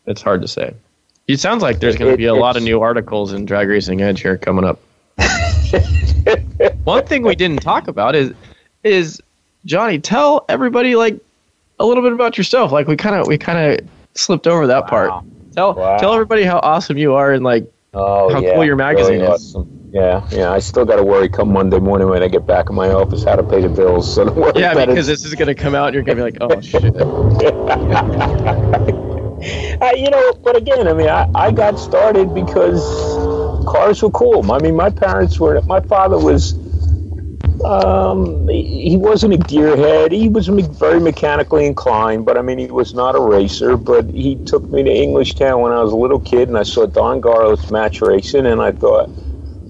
[0.07, 0.75] it's hard to say.
[1.29, 4.01] It sounds like there's going to be a lot of new articles in Drag Racing
[4.03, 4.81] Edge here coming up.
[6.85, 8.33] One thing we didn't talk about is
[8.85, 9.21] is
[9.65, 9.99] Johnny.
[9.99, 11.19] Tell everybody like
[11.79, 12.73] a little bit about yourself.
[12.73, 15.11] Like we kind of we kind of slipped over that part.
[15.55, 15.99] Tell Wow.
[15.99, 18.55] tell everybody how awesome you are and like Oh, How yeah.
[18.55, 19.31] cool your magazine really is.
[19.31, 19.91] Awesome.
[19.93, 20.53] Yeah, yeah.
[20.53, 23.25] I still got to worry come Monday morning when I get back in my office
[23.25, 24.15] how to pay the bills.
[24.15, 25.13] So don't worry yeah because it.
[25.13, 26.85] this is going to come out and you're going to be like oh shit.
[26.85, 27.01] I,
[29.81, 32.81] uh, you know, but again, I mean, I, I got started because
[33.67, 34.53] cars were cool.
[34.53, 35.61] I mean, my parents were.
[35.63, 36.55] My father was.
[37.65, 40.13] Um, he wasn't a gearhead.
[40.13, 43.77] He was very mechanically inclined, but I mean, he was not a racer.
[43.77, 46.87] But he took me to Englishtown when I was a little kid, and I saw
[46.87, 49.11] Don Garlits match racing, and I thought,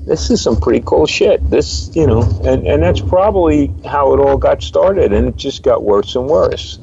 [0.07, 1.49] this is some pretty cool shit.
[1.51, 5.63] This, you know, and and that's probably how it all got started, and it just
[5.63, 6.79] got worse and worse.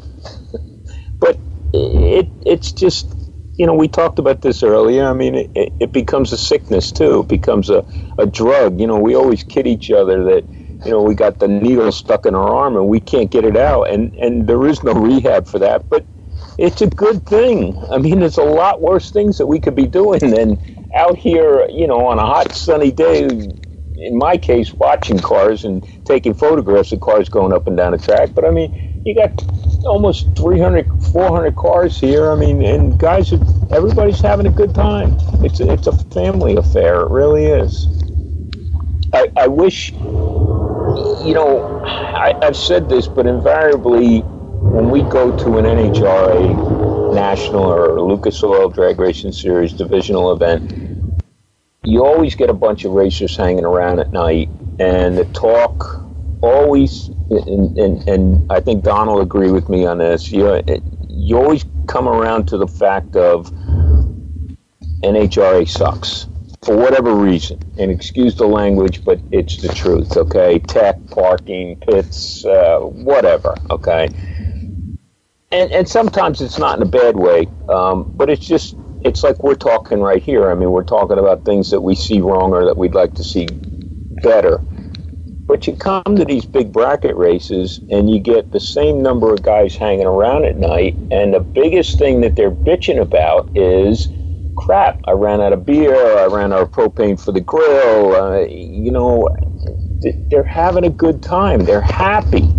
[1.20, 1.40] but
[1.74, 3.16] it it's just
[3.58, 6.92] you know we talked about this earlier i mean it, it, it becomes a sickness
[6.92, 7.86] too it becomes a,
[8.18, 10.46] a drug you know we always kid each other that
[10.86, 13.58] you know we got the needle stuck in our arm and we can't get it
[13.58, 13.84] out.
[13.90, 16.06] And and there is no rehab for that but
[16.58, 17.78] it's a good thing.
[17.92, 20.58] I mean there's a lot worse things that we could be doing than
[20.96, 25.86] out here you know on a hot sunny day in my case watching cars and
[26.06, 28.32] taking photographs of cars going up and down the track.
[28.36, 28.72] But i mean
[29.06, 29.32] you got
[29.86, 32.32] almost 300 400 cars here.
[32.32, 33.40] I mean and guys are,
[33.72, 35.18] everybody's having a good time.
[35.44, 37.02] It's a, it's a family affair.
[37.02, 37.88] It really is.
[39.14, 39.94] I, I wish
[41.26, 47.64] you know I, i've said this but invariably when we go to an nhra national
[47.64, 50.72] or lucas oil drag racing series divisional event
[51.84, 56.06] you always get a bunch of racers hanging around at night and the talk
[56.42, 60.32] always and, and, and I think Don will agree with me on this.
[60.32, 60.62] You
[61.10, 63.52] you always come around to the fact of
[65.04, 66.28] NHRA sucks
[66.64, 67.60] for whatever reason.
[67.78, 70.18] And excuse the language, but it's the truth.
[70.18, 73.56] Okay, tech, parking, pits, uh, whatever.
[73.70, 74.10] Okay,
[75.52, 79.44] and and sometimes it's not in a bad way, um, but it's just it's like
[79.44, 80.52] we're talking right here.
[80.52, 83.24] I mean, we're talking about things that we see wrong or that we'd like to
[83.24, 83.48] see
[84.24, 84.62] better.
[85.48, 89.44] But you come to these big bracket races and you get the same number of
[89.44, 94.10] guys hanging around at night, and the biggest thing that they're bitching about is
[94.58, 95.00] crap.
[95.06, 95.96] I ran out of beer.
[96.18, 98.16] I ran out of propane for the grill.
[98.16, 99.30] Uh, you know,
[100.30, 101.66] they're having a good time.
[101.66, 102.50] They're happy.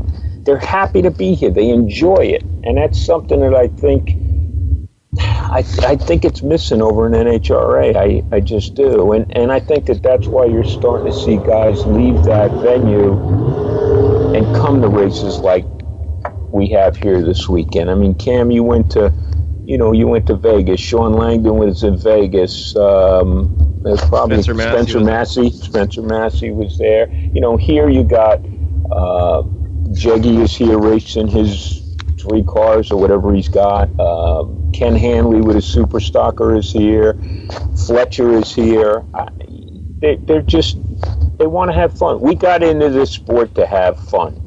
[0.45, 1.51] They're happy to be here.
[1.51, 4.17] They enjoy it, and that's something that I think.
[5.21, 7.97] I, I think it's missing over in NHRA.
[7.97, 9.13] I, I just do.
[9.13, 13.13] And, and I think that that's why you're starting to see guys leave that venue
[14.35, 15.65] and come to races like
[16.53, 17.91] we have here this weekend.
[17.91, 19.13] I mean, Cam, you went to,
[19.69, 20.81] you know, you went to Vegas.
[20.81, 22.75] Shawn Langdon was in Vegas.
[22.75, 25.51] Um, there's probably Spencer Massey Spencer was- Massey.
[25.51, 27.11] Spencer Massey was there.
[27.13, 28.39] You know, here you got
[28.91, 29.43] uh,
[29.93, 33.91] Jeggie is here racing his three cars or whatever he's got.
[34.01, 37.19] Um, Ken Hanley with his super stocker is here.
[37.87, 39.05] Fletcher is here.
[39.13, 39.29] I,
[40.01, 40.79] they, they're just
[41.37, 42.23] they want to have fun.
[42.23, 44.41] We got into this sport to have fun,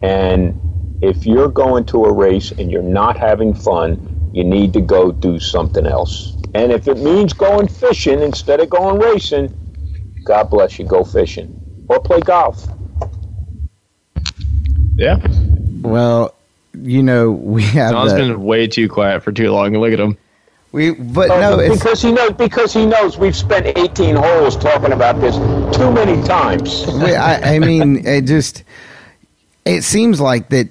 [0.00, 0.58] and
[1.02, 5.12] if you're going to a race and you're not having fun, you need to go
[5.12, 6.36] do something else.
[6.54, 9.54] And if it means going fishing instead of going racing,
[10.24, 12.66] God bless you, go fishing or play golf.
[14.96, 15.24] Yeah.
[15.82, 16.34] Well,
[16.74, 19.72] you know, we have John's the- been way too quiet for too long.
[19.78, 20.16] Look at him.
[20.72, 24.56] we, but Oh, no, it's because he knows because he knows we've spent 18 holes
[24.56, 25.36] talking about this
[25.76, 26.86] too many times.
[26.88, 28.64] we, I, I mean, it just
[29.64, 30.68] it seems like that.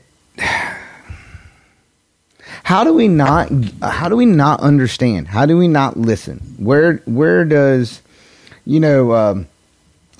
[2.64, 3.52] How do we not?
[3.82, 5.28] How do we not understand?
[5.28, 6.40] How do we not listen?
[6.58, 8.02] Where where does
[8.66, 9.14] you know?
[9.14, 9.48] Um,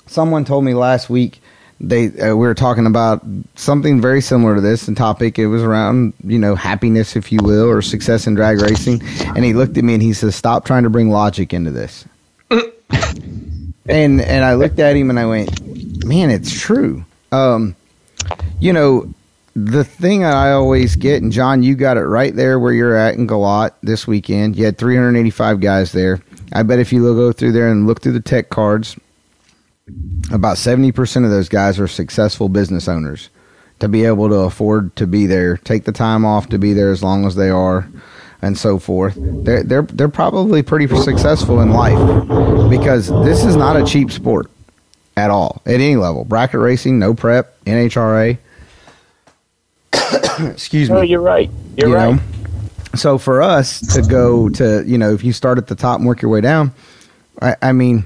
[0.06, 1.40] someone told me last week
[1.80, 3.24] they uh, we were talking about
[3.56, 5.38] something very similar to this and topic.
[5.38, 9.02] It was around you know happiness, if you will, or success in drag racing.
[9.34, 12.04] And he looked at me and he says, "Stop trying to bring logic into this."
[12.50, 17.74] and and I looked at him and I went, "Man, it's true." Um,
[18.60, 19.12] you know,
[19.54, 23.14] the thing I always get, and John, you got it right there where you're at
[23.14, 24.56] in Galot this weekend.
[24.56, 26.20] You had 385 guys there.
[26.52, 28.96] I bet if you go through there and look through the tech cards,
[30.32, 33.30] about 70% of those guys are successful business owners
[33.80, 36.90] to be able to afford to be there, take the time off to be there
[36.90, 37.88] as long as they are,
[38.42, 39.14] and so forth.
[39.16, 41.98] They're they're they're probably pretty successful in life
[42.68, 44.50] because this is not a cheap sport
[45.16, 46.24] at all at any level.
[46.24, 48.38] Bracket racing, no prep, NHRA.
[50.50, 51.08] Excuse No, me.
[51.08, 51.50] you're right.
[51.76, 52.14] You're you right.
[52.16, 52.22] know?
[52.94, 56.06] So for us to go to, you know, if you start at the top and
[56.06, 56.72] work your way down,
[57.42, 58.04] I, I mean,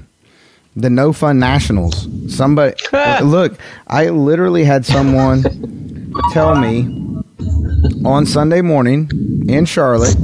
[0.75, 2.07] the no fun nationals.
[2.33, 3.19] Somebody ah.
[3.23, 5.43] look, I literally had someone
[6.31, 7.05] tell me
[8.05, 9.09] on Sunday morning
[9.47, 10.15] in Charlotte,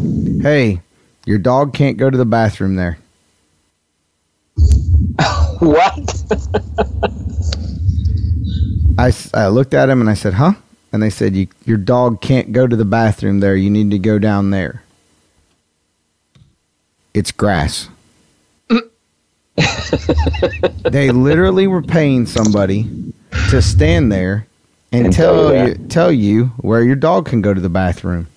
[0.41, 0.81] "Hey,
[1.25, 2.97] your dog can't go to the bathroom there."
[5.59, 6.23] What?
[8.97, 10.53] I, I looked at him and I said, "Huh?"
[10.95, 13.55] And they said, you, "Your dog can't go to the bathroom there.
[13.55, 14.81] You need to go down there."
[17.13, 17.89] It's grass.
[20.83, 22.89] they literally were paying somebody
[23.49, 24.47] to stand there
[24.93, 27.69] and, And tell tell you you tell you where your dog can go to the
[27.69, 28.27] bathroom.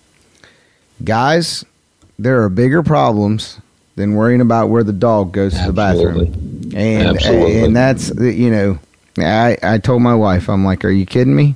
[1.05, 1.65] Guys,
[2.19, 3.61] there are bigger problems
[3.95, 6.73] than worrying about where the dog goes to the bathroom.
[6.75, 7.65] And Absolutely.
[7.65, 8.79] and that's you know,
[9.19, 11.55] I I told my wife I'm like, are you kidding me?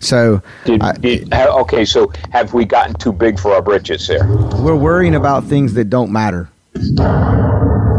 [0.00, 4.26] So Did, I- did, okay, so have we gotten too big for our britches here?
[4.58, 6.48] we're worrying about things that don't matter.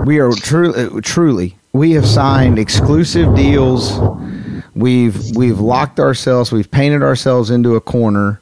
[0.05, 3.99] We are truly, uh, truly, we have signed exclusive deals.
[4.75, 6.51] We've we've locked ourselves.
[6.51, 8.39] We've painted ourselves into a corner,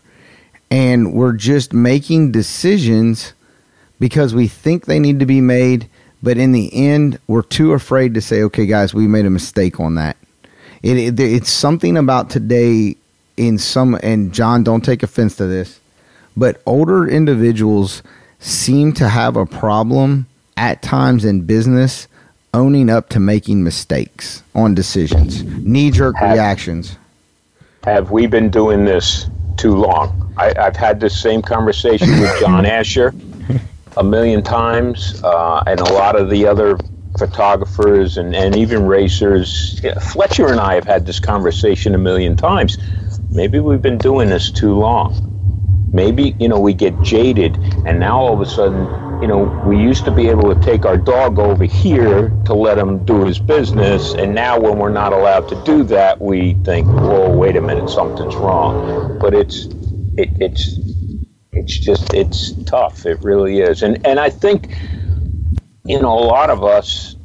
[0.70, 3.34] and we're just making decisions
[4.00, 5.90] because we think they need to be made.
[6.22, 9.80] But in the end, we're too afraid to say, "Okay, guys, we made a mistake
[9.80, 10.16] on that."
[10.84, 12.96] It, it it's something about today
[13.38, 15.80] in some and John, don't take offense to this
[16.38, 18.04] but older individuals
[18.40, 22.08] seem to have a problem at times in business
[22.54, 26.96] owning up to making mistakes on decisions, knee jerk reactions.
[27.84, 29.28] Have we been doing this
[29.58, 30.34] too long?
[30.38, 33.14] I, I've had this same conversation with John Asher
[33.98, 36.78] a million times, uh, and a lot of the other
[37.18, 39.82] photographers and, and even racers.
[40.12, 42.78] Fletcher and I have had this conversation a million times.
[43.30, 45.90] Maybe we've been doing this too long.
[45.94, 49.82] Maybe, you know, we get jaded, and now all of a sudden, you know, we
[49.82, 53.40] used to be able to take our dog over here to let him do his
[53.40, 57.62] business, and now when we're not allowed to do that, we think, whoa, wait a
[57.62, 59.18] minute, something's wrong.
[59.20, 59.68] But it's,
[60.18, 60.80] it, it's,
[61.54, 63.06] it's just, it's tough.
[63.06, 63.82] It really is.
[63.82, 64.78] And, and I think,
[65.86, 67.16] you know, a lot of us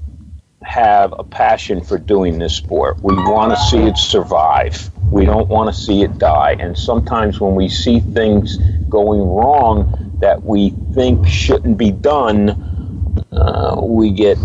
[0.63, 3.03] have a passion for doing this sport.
[3.03, 4.92] We want to see it survive.
[5.13, 6.57] We don't want to see it die.
[6.59, 8.59] And sometimes when we see things
[8.89, 12.57] going wrong that we think shouldn't be done,
[13.31, 14.39] uh, we get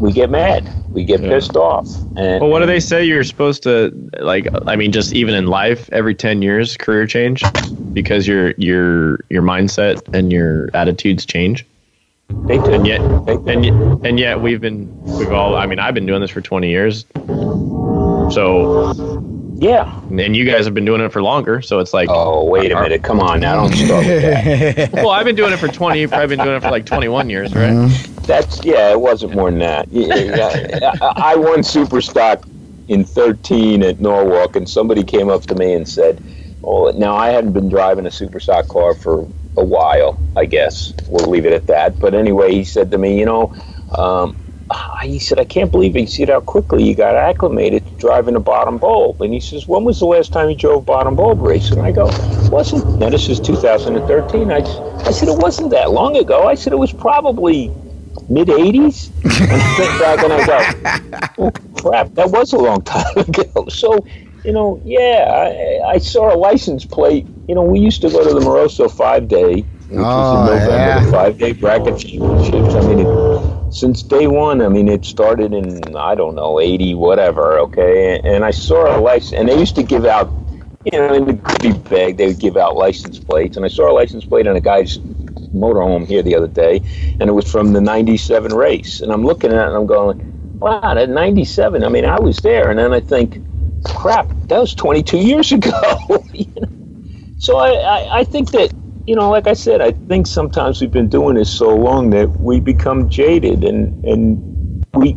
[0.00, 0.68] we get mad.
[0.92, 1.28] We get Yeah.
[1.28, 1.88] pissed off.
[2.16, 3.04] And Well, what do they say?
[3.04, 4.48] You're supposed to like.
[4.66, 7.44] I mean, just even in life, every ten years, career change,
[7.92, 11.64] because your your your mindset and your attitudes change.
[12.46, 12.72] They do.
[12.72, 15.56] And yet, and yet, and yet, we've been we've all.
[15.56, 17.04] I mean, I've been doing this for 20 years.
[18.30, 19.22] So,
[19.58, 20.00] yeah.
[20.10, 21.60] and you guys have been doing it for longer.
[21.60, 23.02] So it's like, Oh, wait a minute.
[23.02, 23.66] Come on now.
[23.66, 24.22] Don't start with
[24.76, 24.92] that.
[24.92, 26.00] well, I've been doing it for 20.
[26.00, 27.88] You've probably been doing it for like 21 years, right?
[28.22, 28.90] That's yeah.
[28.90, 29.88] It wasn't more than that.
[29.90, 30.92] Yeah, yeah.
[31.00, 32.46] I I won super stock
[32.88, 36.22] in 13 at Norwalk, and somebody came up to me and said,
[36.62, 40.18] "Oh, now I hadn't been driving a super stock car for a while.
[40.36, 43.54] I guess we'll leave it at that." But anyway, he said to me, "You know."
[43.96, 44.36] Um,
[44.70, 46.00] Ah, he said, I can't believe it.
[46.00, 49.22] He said, how quickly you got acclimated to driving a bottom bulb.
[49.22, 51.70] And he says, when was the last time you drove bottom bulb race?
[51.70, 52.06] And I go,
[52.50, 54.50] wasn't, now this is 2013.
[54.52, 54.56] I,
[55.06, 56.46] I said, it wasn't that long ago.
[56.46, 57.68] I said, it was probably
[58.28, 59.10] mid 80s.
[59.24, 60.46] and I think back and I
[61.38, 61.50] go, oh,
[61.80, 63.66] crap, that was a long time ago.
[63.70, 64.04] So,
[64.44, 67.26] you know, yeah, I, I saw a license plate.
[67.48, 70.38] You know, we used to go to the Moroso five day, which Oh, was in
[70.38, 71.04] oh, November, yeah.
[71.04, 72.74] the five day bracket championships.
[72.74, 73.06] I mean, it,
[73.70, 78.20] since day one, I mean, it started in, I don't know, 80, whatever, okay?
[78.24, 80.32] And I saw a license, and they used to give out,
[80.84, 83.56] you know, in the goodie bag, they would give out license plates.
[83.56, 84.98] And I saw a license plate on a guy's
[85.54, 86.82] motorhome here the other day,
[87.20, 89.00] and it was from the 97 race.
[89.00, 92.38] And I'm looking at it and I'm going, wow, that 97, I mean, I was
[92.38, 92.70] there.
[92.70, 93.42] And then I think,
[93.84, 95.70] crap, that was 22 years ago.
[96.32, 96.68] you know?
[97.38, 98.72] So I, I, I think that,
[99.08, 102.28] you know, like I said, I think sometimes we've been doing this so long that
[102.40, 105.16] we become jaded and, and we,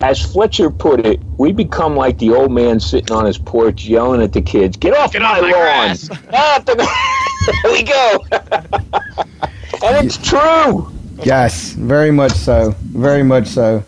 [0.00, 4.22] as Fletcher put it, we become like the old man sitting on his porch yelling
[4.22, 5.96] at the kids, get off my lawn.
[6.32, 6.74] Ah, the-
[7.62, 8.24] there we go.
[9.86, 10.90] and it's true.
[11.22, 12.74] Yes, very much so.
[12.78, 13.84] Very much so.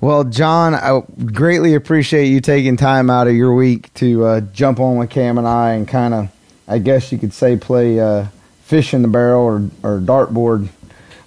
[0.00, 4.80] Well, John, I greatly appreciate you taking time out of your week to uh, jump
[4.80, 6.28] on with Cam and I and kind of,
[6.68, 8.26] I guess you could say, play uh,
[8.62, 10.68] fish in the barrel or, or dartboard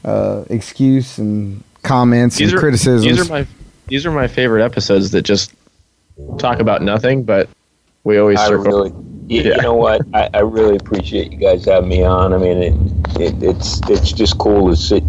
[0.03, 3.03] uh, excuse and comments and criticisms.
[3.05, 3.47] These are my
[3.87, 5.53] these are my favorite episodes that just
[6.37, 7.49] talk about nothing, but
[8.03, 8.63] we always I circle.
[8.65, 8.91] really,
[9.27, 9.55] you, Yeah.
[9.55, 10.01] you know what?
[10.13, 12.33] I, I really appreciate you guys having me on.
[12.33, 15.03] I mean, it, it, it's it's just cool to sit.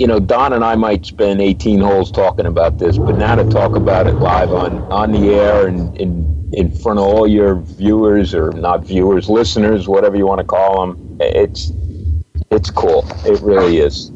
[0.00, 3.44] You know, Don and I might spend 18 holes talking about this, but now to
[3.44, 7.56] talk about it live on on the air and in in front of all your
[7.56, 11.70] viewers or not viewers, listeners, whatever you want to call them, it's
[12.50, 13.06] it's cool.
[13.26, 14.10] It really is.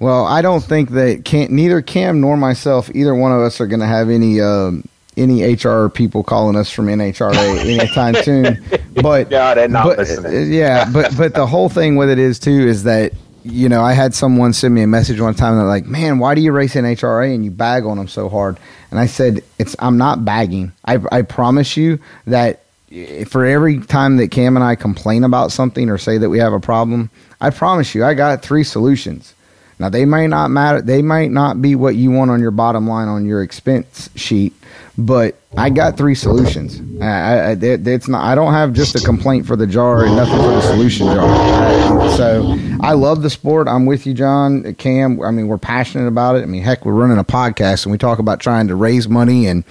[0.00, 3.66] Well, I don't think that can't, neither Cam nor myself, either one of us, are
[3.66, 4.82] going to have any um,
[5.18, 8.64] any HR people calling us from NHRA anytime soon.
[8.94, 9.30] But
[9.70, 10.06] No, but,
[10.46, 13.12] Yeah, but but the whole thing with it is too is that
[13.44, 16.34] you know I had someone send me a message one time that like, man, why
[16.34, 18.56] do you race in HRA and you bag on them so hard?
[18.90, 20.72] And I said, it's I'm not bagging.
[20.84, 25.52] I I promise you that eh, for every time that Cam and I complain about
[25.52, 29.34] something or say that we have a problem, I promise you I got three solutions.
[29.78, 30.80] Now they may not matter.
[30.80, 34.54] They might not be what you want on your bottom line on your expense sheet,
[34.98, 36.80] but I got three solutions.
[37.02, 38.24] I, I, it's not.
[38.24, 42.10] I don't have just a complaint for the jar and nothing for the solution jar.
[42.16, 43.68] So I love the sport.
[43.68, 45.22] I'm with you, John, Cam.
[45.22, 46.42] I mean, we're passionate about it.
[46.42, 49.46] I mean, heck, we're running a podcast and we talk about trying to raise money
[49.46, 49.64] and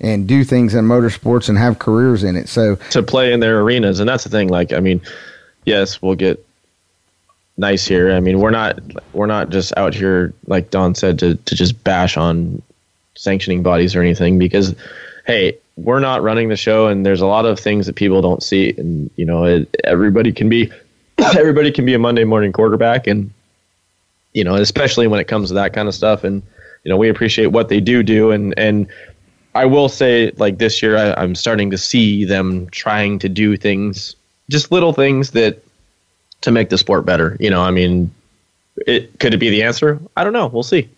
[0.00, 2.48] and do things in motorsports and have careers in it.
[2.48, 4.48] So to play in their arenas, and that's the thing.
[4.48, 5.00] Like, I mean,
[5.64, 6.44] yes, we'll get
[7.56, 8.12] nice here.
[8.12, 8.78] I mean, we're not
[9.12, 12.62] we're not just out here like Don said to to just bash on
[13.16, 14.74] sanctioning bodies or anything because
[15.26, 18.42] hey, we're not running the show, and there's a lot of things that people don't
[18.42, 20.70] see, and you know, it, everybody can be
[21.18, 23.30] everybody can be a Monday morning quarterback, and
[24.32, 26.42] you know, especially when it comes to that kind of stuff, and
[26.84, 28.86] you know, we appreciate what they do do, and and
[29.54, 33.56] I will say, like this year, I, I'm starting to see them trying to do
[33.56, 34.14] things,
[34.50, 35.62] just little things that
[36.42, 37.36] to make the sport better.
[37.40, 38.10] You know, I mean,
[38.86, 39.98] it could it be the answer?
[40.16, 40.46] I don't know.
[40.46, 40.88] We'll see.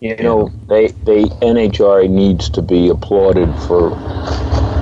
[0.00, 3.94] You know, they they NHRA needs to be applauded for,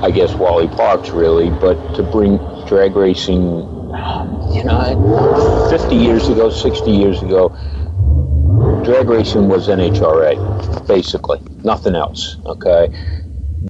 [0.03, 2.37] I guess Wally Parks really, but to bring
[2.67, 3.41] drag racing,
[3.95, 7.49] um, you know, 50 years ago, 60 years ago,
[8.85, 12.37] drag racing was NHRA, basically, nothing else.
[12.45, 12.87] Okay,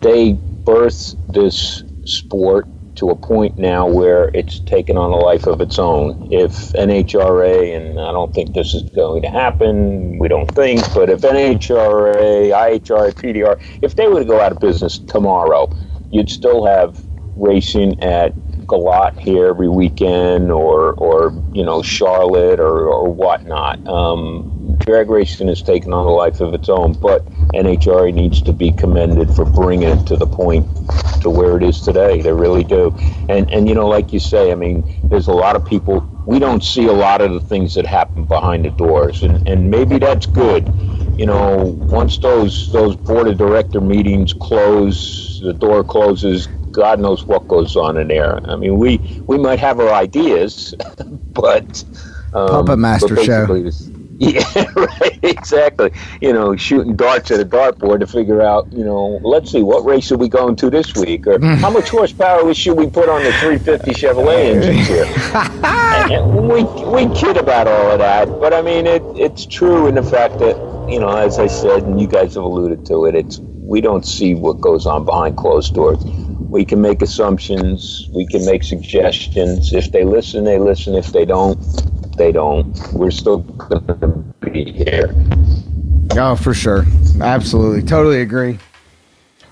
[0.01, 2.67] they birthed this sport
[2.97, 6.27] to a point now where it's taken on a life of its own.
[6.31, 11.09] If NHRA, and I don't think this is going to happen, we don't think, but
[11.09, 15.69] if NHRA, IHRA, PDR, if they were to go out of business tomorrow,
[16.11, 17.01] you'd still have
[17.35, 18.33] racing at
[18.65, 23.85] Galot here every weekend or, or you know, Charlotte or, or whatnot.
[23.87, 28.53] Um, drag racing has taken on a life of its own, but NHRA needs to
[28.53, 30.65] be commended for bringing it to the point
[31.21, 32.21] to where it is today.
[32.21, 32.95] They really do.
[33.29, 36.39] And and you know, like you say, I mean, there's a lot of people we
[36.39, 39.97] don't see a lot of the things that happen behind the doors, and and maybe
[39.97, 40.67] that's good.
[41.17, 46.47] You know, once those those board of director meetings close, the door closes.
[46.71, 48.39] God knows what goes on in there.
[48.47, 50.75] I mean, we we might have our ideas,
[51.33, 51.83] but
[52.33, 53.63] um, Puppet Master show.
[53.63, 53.89] this-
[54.19, 55.19] yeah, right.
[55.21, 55.91] Exactly.
[56.21, 58.71] You know, shooting darts at a dartboard to figure out.
[58.73, 61.55] You know, let's see what race are we going to this week, or mm.
[61.57, 65.05] how much horsepower should we put on the 350 Chevrolet engines here?
[66.41, 66.63] we
[67.07, 70.39] we kid about all of that, but I mean, it it's true in the fact
[70.39, 70.55] that
[70.89, 74.05] you know, as I said, and you guys have alluded to it, it's we don't
[74.05, 76.03] see what goes on behind closed doors.
[76.03, 78.09] We can make assumptions.
[78.15, 79.73] We can make suggestions.
[79.73, 80.95] If they listen, they listen.
[80.95, 81.59] If they don't,
[82.17, 82.75] they don't.
[82.93, 84.07] We're still going to
[84.41, 85.13] be here.
[86.17, 86.85] Oh, for sure.
[87.21, 87.83] Absolutely.
[87.83, 88.59] Totally agree.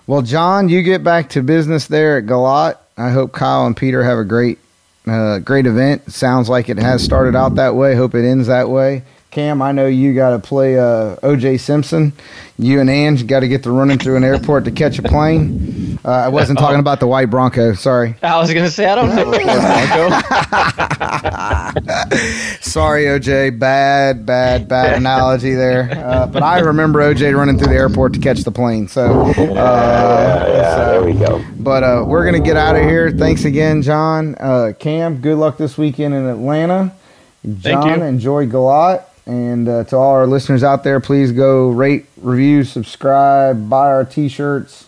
[0.07, 2.77] Well, John, you get back to business there at Galot.
[2.97, 4.59] I hope Kyle and Peter have a great,
[5.07, 6.11] uh, great event.
[6.11, 7.95] Sounds like it has started out that way.
[7.95, 9.03] Hope it ends that way.
[9.31, 12.13] Cam, I know you got to play uh, OJ Simpson.
[12.57, 15.99] You and Ange got to get to running through an airport to catch a plane.
[16.05, 17.73] Uh, I wasn't talking about the white Bronco.
[17.73, 18.15] Sorry.
[18.23, 19.25] I was gonna say I don't know.
[22.61, 23.59] Sorry, OJ.
[23.59, 25.89] Bad, bad, bad analogy there.
[25.91, 28.87] Uh, but I remember OJ running through the airport to catch the plane.
[28.87, 31.43] So, uh, yeah, yeah, so- there we go.
[31.59, 33.11] but uh, we're going to get out of here.
[33.11, 34.35] Thanks again, John.
[34.39, 36.95] Uh, Cam, good luck this weekend in Atlanta.
[37.43, 38.05] Thank John, you.
[38.05, 39.03] enjoy Galot.
[39.25, 44.05] And uh, to all our listeners out there, please go rate, review, subscribe, buy our
[44.05, 44.87] t shirts.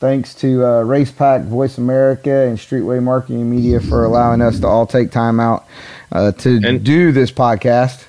[0.00, 4.66] Thanks to uh, Race Pack, Voice America, and Streetway Marketing Media for allowing us to
[4.66, 5.66] all take time out
[6.12, 8.04] uh, to And- do this podcast.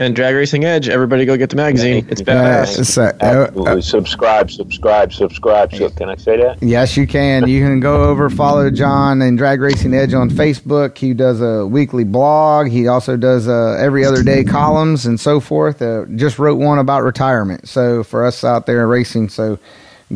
[0.00, 2.06] And Drag Racing Edge, everybody go get the magazine.
[2.08, 2.84] It's Uh, badass.
[2.86, 3.82] so- uh, Absolutely.
[3.82, 5.74] subscribe, subscribe, subscribe.
[5.74, 6.62] So, can I say that?
[6.62, 7.48] Yes, you can.
[7.48, 10.96] You can go over, follow John and Drag Racing Edge on Facebook.
[10.98, 12.68] He does a weekly blog.
[12.68, 15.82] He also does uh, every other day columns and so forth.
[15.82, 17.68] Uh, just wrote one about retirement.
[17.68, 19.58] So for us out there racing, so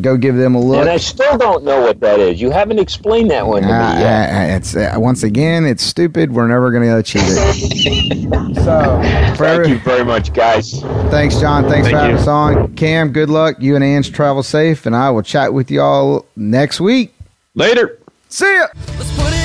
[0.01, 0.81] go give them a look.
[0.81, 2.41] And I still don't know what that is.
[2.41, 4.51] You haven't explained that one to Uh, me yet.
[4.53, 6.31] uh, it's uh, once again, it's stupid.
[6.33, 8.55] We're never going to achieve it.
[8.55, 9.01] so,
[9.35, 10.79] for Thank every- you very much, guys.
[11.11, 11.63] thanks, John.
[11.69, 12.21] Thanks Thank for having you.
[12.21, 12.73] us on.
[12.75, 13.57] Cam, good luck.
[13.59, 17.13] You and Ange travel safe, and I will chat with y'all next week.
[17.55, 17.99] Later.
[18.29, 18.65] See ya.
[18.97, 19.42] Let's put it